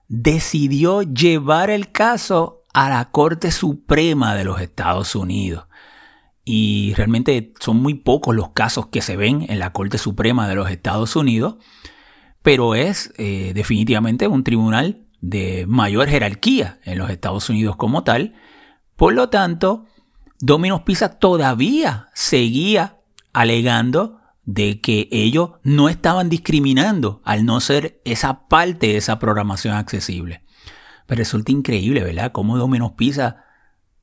decidió 0.09 1.03
llevar 1.03 1.71
el 1.71 1.93
caso 1.93 2.65
a 2.73 2.89
la 2.89 3.11
Corte 3.11 3.51
Suprema 3.51 4.35
de 4.35 4.45
los 4.45 4.61
Estados 4.61 5.15
Unidos. 5.15 5.67
Y 6.45 6.95
realmente 6.95 7.53
son 7.61 7.77
muy 7.77 7.95
pocos 7.95 8.35
los 8.35 8.51
casos 8.51 8.87
que 8.87 9.03
se 9.03 9.17
ven 9.17 9.47
en 9.49 9.59
la 9.59 9.73
Corte 9.73 9.99
Suprema 9.99 10.49
de 10.49 10.55
los 10.55 10.71
Estados 10.71 11.15
Unidos, 11.15 11.57
pero 12.49 12.75
es 12.75 13.13
eh, 13.19 13.53
definitivamente 13.55 14.27
un 14.27 14.43
tribunal 14.43 15.05
de 15.21 15.67
mayor 15.69 16.09
jerarquía 16.09 16.81
en 16.83 16.97
los 16.97 17.11
Estados 17.11 17.51
Unidos 17.51 17.77
como 17.77 18.05
tal. 18.05 18.37
Por 18.97 19.13
lo 19.13 19.29
tanto, 19.29 19.85
Domino's 20.41 20.81
Pizza 20.81 21.19
todavía 21.19 22.09
seguía 22.15 23.01
alegando 23.35 24.23
de 24.47 24.81
que 24.81 25.11
ellos 25.13 25.57
no 25.63 25.91
estaban 25.91 26.31
discriminando 26.31 27.21
al 27.23 27.45
no 27.45 27.61
ser 27.61 28.01
esa 28.07 28.49
parte 28.49 28.87
de 28.87 28.97
esa 28.97 29.19
programación 29.19 29.75
accesible. 29.75 30.43
Pero 31.05 31.19
resulta 31.19 31.53
increíble, 31.53 32.03
¿verdad? 32.03 32.33
Cómo 32.33 32.57
Domino's 32.57 32.93
Pizza, 32.93 33.45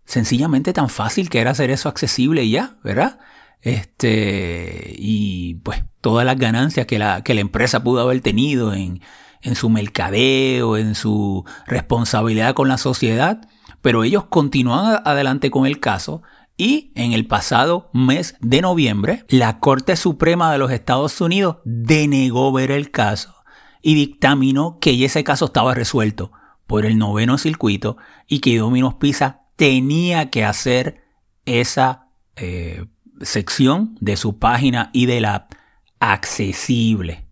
sencillamente 0.05 0.71
tan 0.71 0.89
fácil 0.89 1.31
que 1.31 1.39
era 1.39 1.49
hacer 1.49 1.71
eso 1.71 1.89
accesible 1.89 2.47
ya, 2.47 2.77
¿verdad? 2.83 3.17
Este, 3.61 4.93
y 4.97 5.55
pues 5.63 5.83
todas 6.01 6.25
las 6.25 6.37
ganancias 6.37 6.85
que 6.85 6.99
la, 6.99 7.23
que 7.23 7.33
la 7.33 7.41
empresa 7.41 7.83
pudo 7.83 8.01
haber 8.01 8.21
tenido 8.21 8.73
en, 8.73 9.01
en 9.41 9.55
su 9.55 9.69
mercadeo, 9.69 10.77
en 10.77 10.95
su 10.95 11.45
responsabilidad 11.67 12.53
con 12.53 12.67
la 12.67 12.77
sociedad, 12.77 13.47
pero 13.81 14.03
ellos 14.03 14.25
continúan 14.25 15.01
adelante 15.05 15.51
con 15.51 15.65
el 15.65 15.79
caso 15.79 16.23
Y 16.57 16.91
en 16.95 17.11
el 17.11 17.27
pasado 17.27 17.89
mes 17.93 18.35
de 18.39 18.61
noviembre, 18.61 19.25
la 19.27 19.59
Corte 19.59 19.95
Suprema 19.97 20.51
de 20.51 20.57
los 20.57 20.71
Estados 20.71 21.19
Unidos 21.19 21.57
denegó 21.65 22.51
ver 22.53 22.71
el 22.71 22.91
caso 22.91 23.35
y 23.81 23.93
dictaminó 23.93 24.79
que 24.79 25.03
ese 25.03 25.23
caso 25.23 25.45
estaba 25.45 25.73
resuelto 25.73 26.31
por 26.65 26.85
el 26.85 26.97
noveno 26.97 27.37
circuito 27.37 27.97
y 28.27 28.39
que 28.39 28.57
Domino's 28.57 28.95
Pizza 28.95 29.41
tenía 29.57 30.29
que 30.29 30.45
hacer 30.45 31.03
esa 31.45 32.07
eh, 32.37 32.85
sección 33.21 33.97
de 33.99 34.17
su 34.17 34.39
página 34.39 34.89
y 34.93 35.05
de 35.05 35.21
la 35.21 35.35
app 35.35 35.53
accesible. 35.99 37.27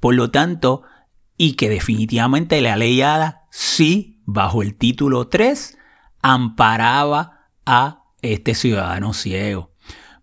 Por 0.00 0.14
lo 0.14 0.30
tanto, 0.30 0.82
y 1.36 1.54
que 1.54 1.68
definitivamente 1.68 2.60
la 2.60 2.76
ley 2.76 3.02
ADA 3.02 3.46
sí, 3.50 4.22
bajo 4.24 4.62
el 4.62 4.76
título 4.76 5.28
3, 5.28 5.78
amparaba 6.22 7.48
a 7.64 8.04
este 8.22 8.54
ciudadano 8.54 9.12
ciego. 9.12 9.72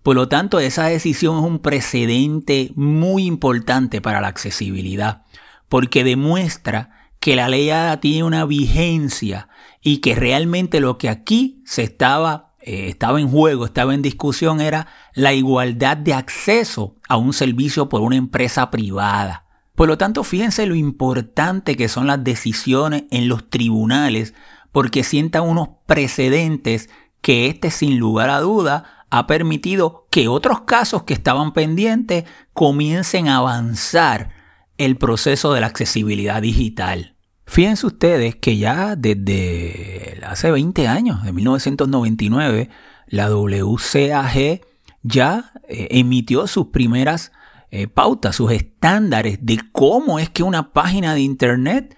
Por 0.01 0.15
lo 0.15 0.27
tanto, 0.27 0.59
esa 0.59 0.85
decisión 0.85 1.37
es 1.37 1.43
un 1.43 1.59
precedente 1.59 2.71
muy 2.75 3.25
importante 3.25 4.01
para 4.01 4.19
la 4.19 4.27
accesibilidad, 4.27 5.23
porque 5.69 6.03
demuestra 6.03 7.09
que 7.19 7.37
la 7.37 7.47
ley 7.47 7.69
ADA 7.69 8.01
tiene 8.01 8.25
una 8.25 8.45
vigencia 8.45 9.47
y 9.81 9.99
que 9.99 10.13
realmente 10.13 10.81
lo 10.81 10.97
que 10.97 11.07
aquí 11.09 11.61
se 11.65 11.83
estaba, 11.83 12.52
eh, 12.65 12.87
estaba 12.87 13.19
en 13.19 13.29
juego, 13.29 13.65
estaba 13.65 13.93
en 13.93 14.01
discusión, 14.01 14.61
era 14.61 14.87
la 15.13 15.33
igualdad 15.33 15.97
de 15.97 16.13
acceso 16.13 16.95
a 17.07 17.17
un 17.17 17.33
servicio 17.33 17.89
por 17.89 18.01
una 18.01 18.15
empresa 18.15 18.71
privada. 18.71 19.45
Por 19.75 19.87
lo 19.87 19.97
tanto, 19.97 20.23
fíjense 20.23 20.65
lo 20.65 20.75
importante 20.75 21.75
que 21.75 21.87
son 21.87 22.07
las 22.07 22.23
decisiones 22.23 23.03
en 23.11 23.27
los 23.27 23.49
tribunales, 23.49 24.33
porque 24.71 25.03
sientan 25.03 25.43
unos 25.43 25.69
precedentes 25.85 26.89
que 27.21 27.47
este 27.47 27.71
sin 27.71 27.97
lugar 27.97 28.29
a 28.29 28.39
duda 28.39 29.05
ha 29.09 29.27
permitido 29.27 30.07
que 30.09 30.27
otros 30.27 30.61
casos 30.61 31.03
que 31.03 31.13
estaban 31.13 31.53
pendientes 31.53 32.25
comiencen 32.53 33.27
a 33.27 33.37
avanzar 33.37 34.31
el 34.77 34.97
proceso 34.97 35.53
de 35.53 35.61
la 35.61 35.67
accesibilidad 35.67 36.41
digital. 36.41 37.12
Fíjense 37.45 37.85
ustedes 37.85 38.35
que 38.35 38.57
ya 38.57 38.95
desde 38.95 40.19
hace 40.25 40.51
20 40.51 40.87
años, 40.87 41.23
de 41.23 41.33
1999, 41.33 42.69
la 43.07 43.29
WCAG 43.29 44.61
ya 45.03 45.51
eh, 45.67 45.87
emitió 45.91 46.47
sus 46.47 46.67
primeras 46.67 47.31
eh, 47.69 47.87
pautas, 47.87 48.35
sus 48.35 48.51
estándares 48.51 49.39
de 49.41 49.59
cómo 49.71 50.19
es 50.19 50.29
que 50.29 50.43
una 50.43 50.73
página 50.73 51.13
de 51.13 51.21
Internet 51.21 51.97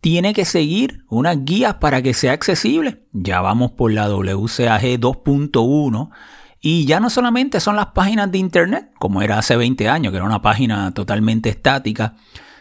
tiene 0.00 0.34
que 0.34 0.44
seguir 0.44 1.04
unas 1.08 1.44
guías 1.44 1.74
para 1.74 2.02
que 2.02 2.14
sea 2.14 2.32
accesible. 2.32 3.06
Ya 3.12 3.40
vamos 3.40 3.72
por 3.72 3.92
la 3.92 4.08
WCAG 4.08 5.00
2.1 5.00 6.10
y 6.60 6.84
ya 6.84 7.00
no 7.00 7.10
solamente 7.10 7.60
son 7.60 7.76
las 7.76 7.86
páginas 7.86 8.30
de 8.32 8.38
Internet, 8.38 8.90
como 8.98 9.22
era 9.22 9.38
hace 9.38 9.56
20 9.56 9.88
años, 9.88 10.12
que 10.12 10.16
era 10.16 10.26
una 10.26 10.42
página 10.42 10.92
totalmente 10.92 11.48
estática, 11.48 12.16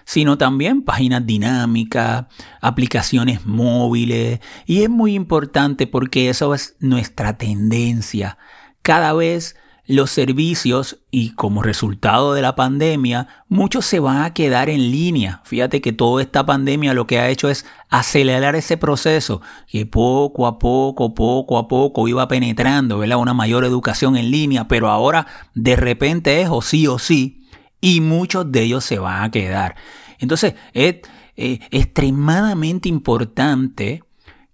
sino 0.06 0.38
también 0.38 0.84
páginas 0.84 1.26
dinámicas, 1.26 2.26
aplicaciones 2.62 3.46
móviles. 3.46 4.40
Y 4.66 4.84
es 4.84 4.90
muy 4.90 5.16
importante 5.16 5.88
porque 5.88 6.30
eso 6.30 6.54
es 6.54 6.76
nuestra 6.80 7.38
tendencia. 7.38 8.38
Cada 8.82 9.14
vez 9.14 9.56
los 9.88 10.10
servicios 10.10 11.00
y 11.12 11.32
como 11.32 11.62
resultado 11.62 12.34
de 12.34 12.42
la 12.42 12.56
pandemia, 12.56 13.28
muchos 13.48 13.86
se 13.86 14.00
van 14.00 14.24
a 14.24 14.34
quedar 14.34 14.70
en 14.70 14.92
línea. 14.92 15.42
Fíjate 15.46 15.80
que 15.80 15.94
toda 15.94 16.24
esta 16.24 16.46
pandemia 16.46 16.94
lo 16.94 17.06
que 17.06 17.20
ha 17.20 17.30
hecho 17.30 17.50
es 17.50 17.66
acelerar 17.90 18.56
ese 18.56 18.78
proceso 18.78 19.42
que 19.68 19.86
poco 19.86 20.48
a 20.48 20.58
poco, 20.58 21.14
poco 21.14 21.58
a 21.58 21.68
poco 21.68 22.08
iba 22.08 22.28
penetrando, 22.28 22.98
¿verdad? 22.98 23.18
Una 23.18 23.34
mayor 23.34 23.64
educación 23.64 24.18
en 24.18 24.32
línea, 24.32 24.68
pero 24.68 24.90
ahora 24.90 25.28
de 25.54 25.76
repente 25.76 26.42
es 26.42 26.50
o 26.50 26.62
sí 26.62 26.88
o 26.88 26.98
sí 26.98 27.45
y 27.82 28.02
muchos 28.02 28.52
de 28.52 28.64
ellos 28.64 28.84
se 28.84 29.00
van 29.00 29.24
a 29.24 29.32
quedar. 29.32 29.76
Entonces 30.20 30.56
es 30.74 30.98
eh, 31.38 31.60
extremadamente 31.72 32.88
importante 32.88 34.04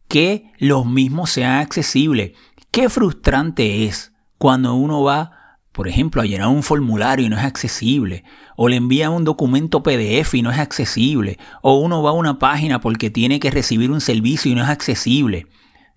que 0.08 0.52
los 0.58 0.86
mismos 0.86 1.30
sean 1.30 1.60
accesibles. 1.60 2.32
Qué 2.72 2.90
frustrante 2.90 3.86
es 3.86 4.12
cuando 4.38 4.74
uno 4.74 5.04
va, 5.04 5.60
por 5.72 5.88
ejemplo, 5.88 6.22
a 6.22 6.26
llenar 6.26 6.48
un 6.48 6.64
formulario 6.64 7.26
y 7.26 7.30
no 7.30 7.38
es 7.38 7.46
accesible, 7.46 8.24
o 8.58 8.68
le 8.68 8.78
envían 8.78 9.12
un 9.12 9.24
documento 9.24 9.84
PDF 9.84 10.34
y 10.34 10.42
no 10.42 10.52
es 10.52 10.58
accesible, 10.58 11.38
o 11.62 11.78
uno 11.78 12.02
va 12.02 12.10
a 12.10 12.14
una 12.14 12.40
página 12.40 12.82
porque 12.82 13.10
tiene 13.10 13.40
que 13.40 13.52
recibir 13.52 13.92
un 13.92 14.02
servicio 14.02 14.52
y 14.52 14.56
no 14.56 14.64
es 14.64 14.70
accesible. 14.70 15.48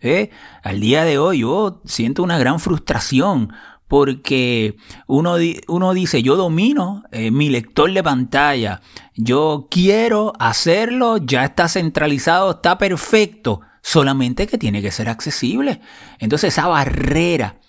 ¿Eh? 0.00 0.30
Al 0.62 0.80
día 0.80 1.04
de 1.04 1.16
hoy 1.16 1.38
yo 1.38 1.80
siento 1.86 2.22
una 2.22 2.38
gran 2.38 2.60
frustración 2.60 3.52
porque 3.88 4.76
uno, 5.06 5.36
uno 5.68 5.94
dice, 5.94 6.22
yo 6.22 6.36
domino 6.36 7.03
eh, 7.14 7.30
mi 7.30 7.48
lector 7.48 7.92
de 7.92 8.02
pantalla, 8.02 8.80
yo 9.14 9.68
quiero 9.70 10.32
hacerlo, 10.40 11.18
ya 11.18 11.44
está 11.44 11.68
centralizado, 11.68 12.50
está 12.50 12.76
perfecto, 12.76 13.60
solamente 13.82 14.48
que 14.48 14.58
tiene 14.58 14.82
que 14.82 14.90
ser 14.90 15.08
accesible. 15.08 15.80
Entonces 16.18 16.54
esa 16.54 16.66
barrera, 16.66 17.60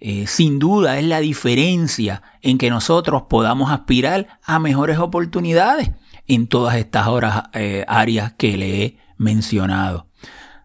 eh, 0.00 0.26
sin 0.26 0.58
duda, 0.58 0.98
es 0.98 1.04
la 1.04 1.20
diferencia 1.20 2.22
en 2.40 2.56
que 2.56 2.70
nosotros 2.70 3.24
podamos 3.28 3.70
aspirar 3.70 4.40
a 4.42 4.58
mejores 4.58 4.98
oportunidades 4.98 5.90
en 6.26 6.46
todas 6.46 6.76
estas 6.76 7.06
eh, 7.52 7.84
áreas 7.86 8.32
que 8.38 8.56
le 8.56 8.82
he 8.82 8.98
mencionado. 9.18 10.08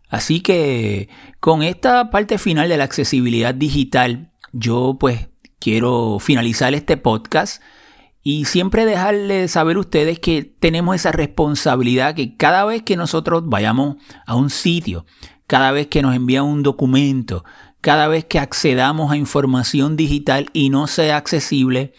Así 0.08 0.40
que 0.40 1.10
con 1.42 1.62
esta 1.62 2.10
parte 2.10 2.38
final 2.38 2.70
de 2.70 2.78
la 2.78 2.86
accesibilidad 2.86 3.54
digital, 3.54 4.32
yo 4.54 4.96
pues 4.98 5.28
quiero 5.60 6.20
finalizar 6.20 6.74
este 6.74 6.96
podcast 6.96 7.62
y 8.32 8.46
siempre 8.46 8.86
dejarles 8.86 9.50
saber 9.50 9.80
ustedes 9.80 10.20
que 10.20 10.44
tenemos 10.44 10.96
esa 10.96 11.12
responsabilidad 11.12 12.14
que 12.14 12.38
cada 12.38 12.64
vez 12.64 12.84
que 12.84 12.96
nosotros 12.96 13.42
vayamos 13.48 13.96
a 14.28 14.36
un 14.36 14.52
sitio, 14.52 15.08
cada 15.48 15.72
vez 15.72 15.88
que 15.88 16.04
nos 16.04 16.16
envían 16.16 16.46
un 16.46 16.62
documento, 16.62 17.44
cada 17.82 18.08
vez 18.08 18.26
que 18.26 18.38
accedamos 18.38 19.12
a 19.12 19.18
información 19.18 19.98
digital 19.98 20.52
y 20.54 20.70
no 20.70 20.86
sea 20.86 21.18
accesible, 21.18 21.94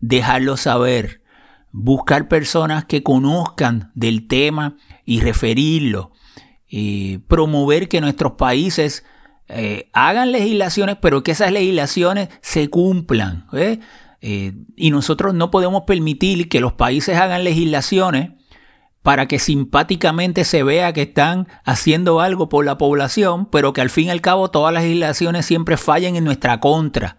dejarlo 0.00 0.56
saber, 0.56 1.20
buscar 1.70 2.28
personas 2.28 2.86
que 2.86 3.02
conozcan 3.02 3.92
del 3.94 4.26
tema 4.26 4.78
y 5.04 5.20
referirlo, 5.20 6.12
y 6.66 7.18
promover 7.18 7.90
que 7.90 8.00
nuestros 8.00 8.32
países 8.32 9.04
eh, 9.48 9.90
hagan 9.92 10.32
legislaciones, 10.32 10.96
pero 11.02 11.22
que 11.22 11.32
esas 11.32 11.52
legislaciones 11.52 12.30
se 12.40 12.70
cumplan. 12.70 13.46
¿eh? 13.52 13.80
Eh, 14.26 14.54
y 14.74 14.90
nosotros 14.90 15.34
no 15.34 15.50
podemos 15.50 15.82
permitir 15.82 16.48
que 16.48 16.62
los 16.62 16.72
países 16.72 17.18
hagan 17.18 17.44
legislaciones 17.44 18.30
para 19.02 19.28
que 19.28 19.38
simpáticamente 19.38 20.44
se 20.44 20.62
vea 20.62 20.94
que 20.94 21.02
están 21.02 21.46
haciendo 21.62 22.22
algo 22.22 22.48
por 22.48 22.64
la 22.64 22.78
población, 22.78 23.44
pero 23.44 23.74
que 23.74 23.82
al 23.82 23.90
fin 23.90 24.06
y 24.06 24.10
al 24.10 24.22
cabo 24.22 24.50
todas 24.50 24.72
las 24.72 24.84
legislaciones 24.84 25.44
siempre 25.44 25.76
fallen 25.76 26.16
en 26.16 26.24
nuestra 26.24 26.58
contra. 26.58 27.18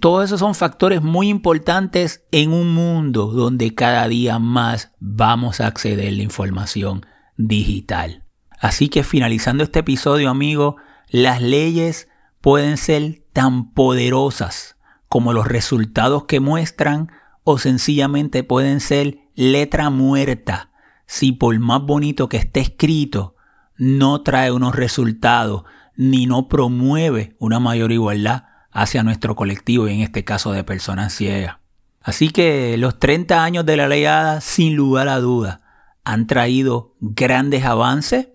todos 0.00 0.24
esos 0.24 0.40
son 0.40 0.54
factores 0.54 1.02
muy 1.02 1.28
importantes 1.28 2.24
en 2.32 2.54
un 2.54 2.72
mundo 2.72 3.26
donde 3.26 3.74
cada 3.74 4.08
día 4.08 4.38
más 4.38 4.94
vamos 4.98 5.60
a 5.60 5.66
acceder 5.66 6.08
a 6.08 6.12
la 6.12 6.22
información 6.22 7.04
digital. 7.36 8.24
Así 8.58 8.88
que 8.88 9.04
finalizando 9.04 9.62
este 9.62 9.80
episodio, 9.80 10.30
amigo, 10.30 10.76
las 11.10 11.42
leyes 11.42 12.08
pueden 12.40 12.78
ser 12.78 13.24
tan 13.34 13.74
poderosas 13.74 14.79
como 15.10 15.32
los 15.32 15.48
resultados 15.48 16.24
que 16.26 16.38
muestran 16.38 17.10
o 17.42 17.58
sencillamente 17.58 18.44
pueden 18.44 18.78
ser 18.78 19.18
letra 19.34 19.90
muerta 19.90 20.70
si 21.06 21.32
por 21.32 21.58
más 21.58 21.82
bonito 21.82 22.28
que 22.28 22.36
esté 22.36 22.60
escrito 22.60 23.34
no 23.76 24.22
trae 24.22 24.52
unos 24.52 24.76
resultados 24.76 25.64
ni 25.96 26.26
no 26.26 26.46
promueve 26.46 27.34
una 27.40 27.58
mayor 27.58 27.90
igualdad 27.90 28.44
hacia 28.70 29.02
nuestro 29.02 29.34
colectivo 29.34 29.88
y 29.88 29.94
en 29.94 30.00
este 30.00 30.22
caso 30.22 30.52
de 30.52 30.62
personas 30.62 31.12
ciegas. 31.12 31.56
Así 32.00 32.30
que 32.30 32.76
los 32.78 33.00
30 33.00 33.42
años 33.42 33.66
de 33.66 33.76
la 33.76 33.88
ley 33.88 34.04
ADA 34.04 34.40
sin 34.40 34.76
lugar 34.76 35.08
a 35.08 35.18
duda 35.18 35.60
han 36.04 36.28
traído 36.28 36.94
grandes 37.00 37.64
avances 37.64 38.28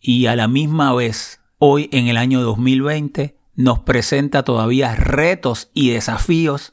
y 0.00 0.26
a 0.26 0.36
la 0.36 0.46
misma 0.46 0.94
vez, 0.94 1.40
hoy 1.58 1.88
en 1.90 2.06
el 2.06 2.18
año 2.18 2.40
2020, 2.40 3.37
nos 3.58 3.80
presenta 3.80 4.44
todavía 4.44 4.94
retos 4.94 5.70
y 5.74 5.90
desafíos 5.90 6.72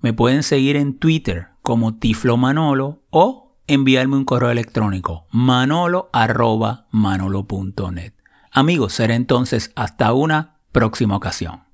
Me 0.00 0.12
pueden 0.12 0.42
seguir 0.42 0.74
en 0.76 0.98
Twitter 0.98 1.50
como 1.62 1.94
Tiflo 1.96 2.36
Manolo 2.36 3.04
o 3.10 3.56
enviarme 3.66 4.16
un 4.16 4.24
correo 4.24 4.50
electrónico 4.50 5.26
manolo.manolo.net. 5.30 8.14
Amigos, 8.50 8.94
será 8.94 9.14
entonces 9.14 9.70
hasta 9.76 10.12
una 10.12 10.58
próxima 10.72 11.14
ocasión. 11.16 11.67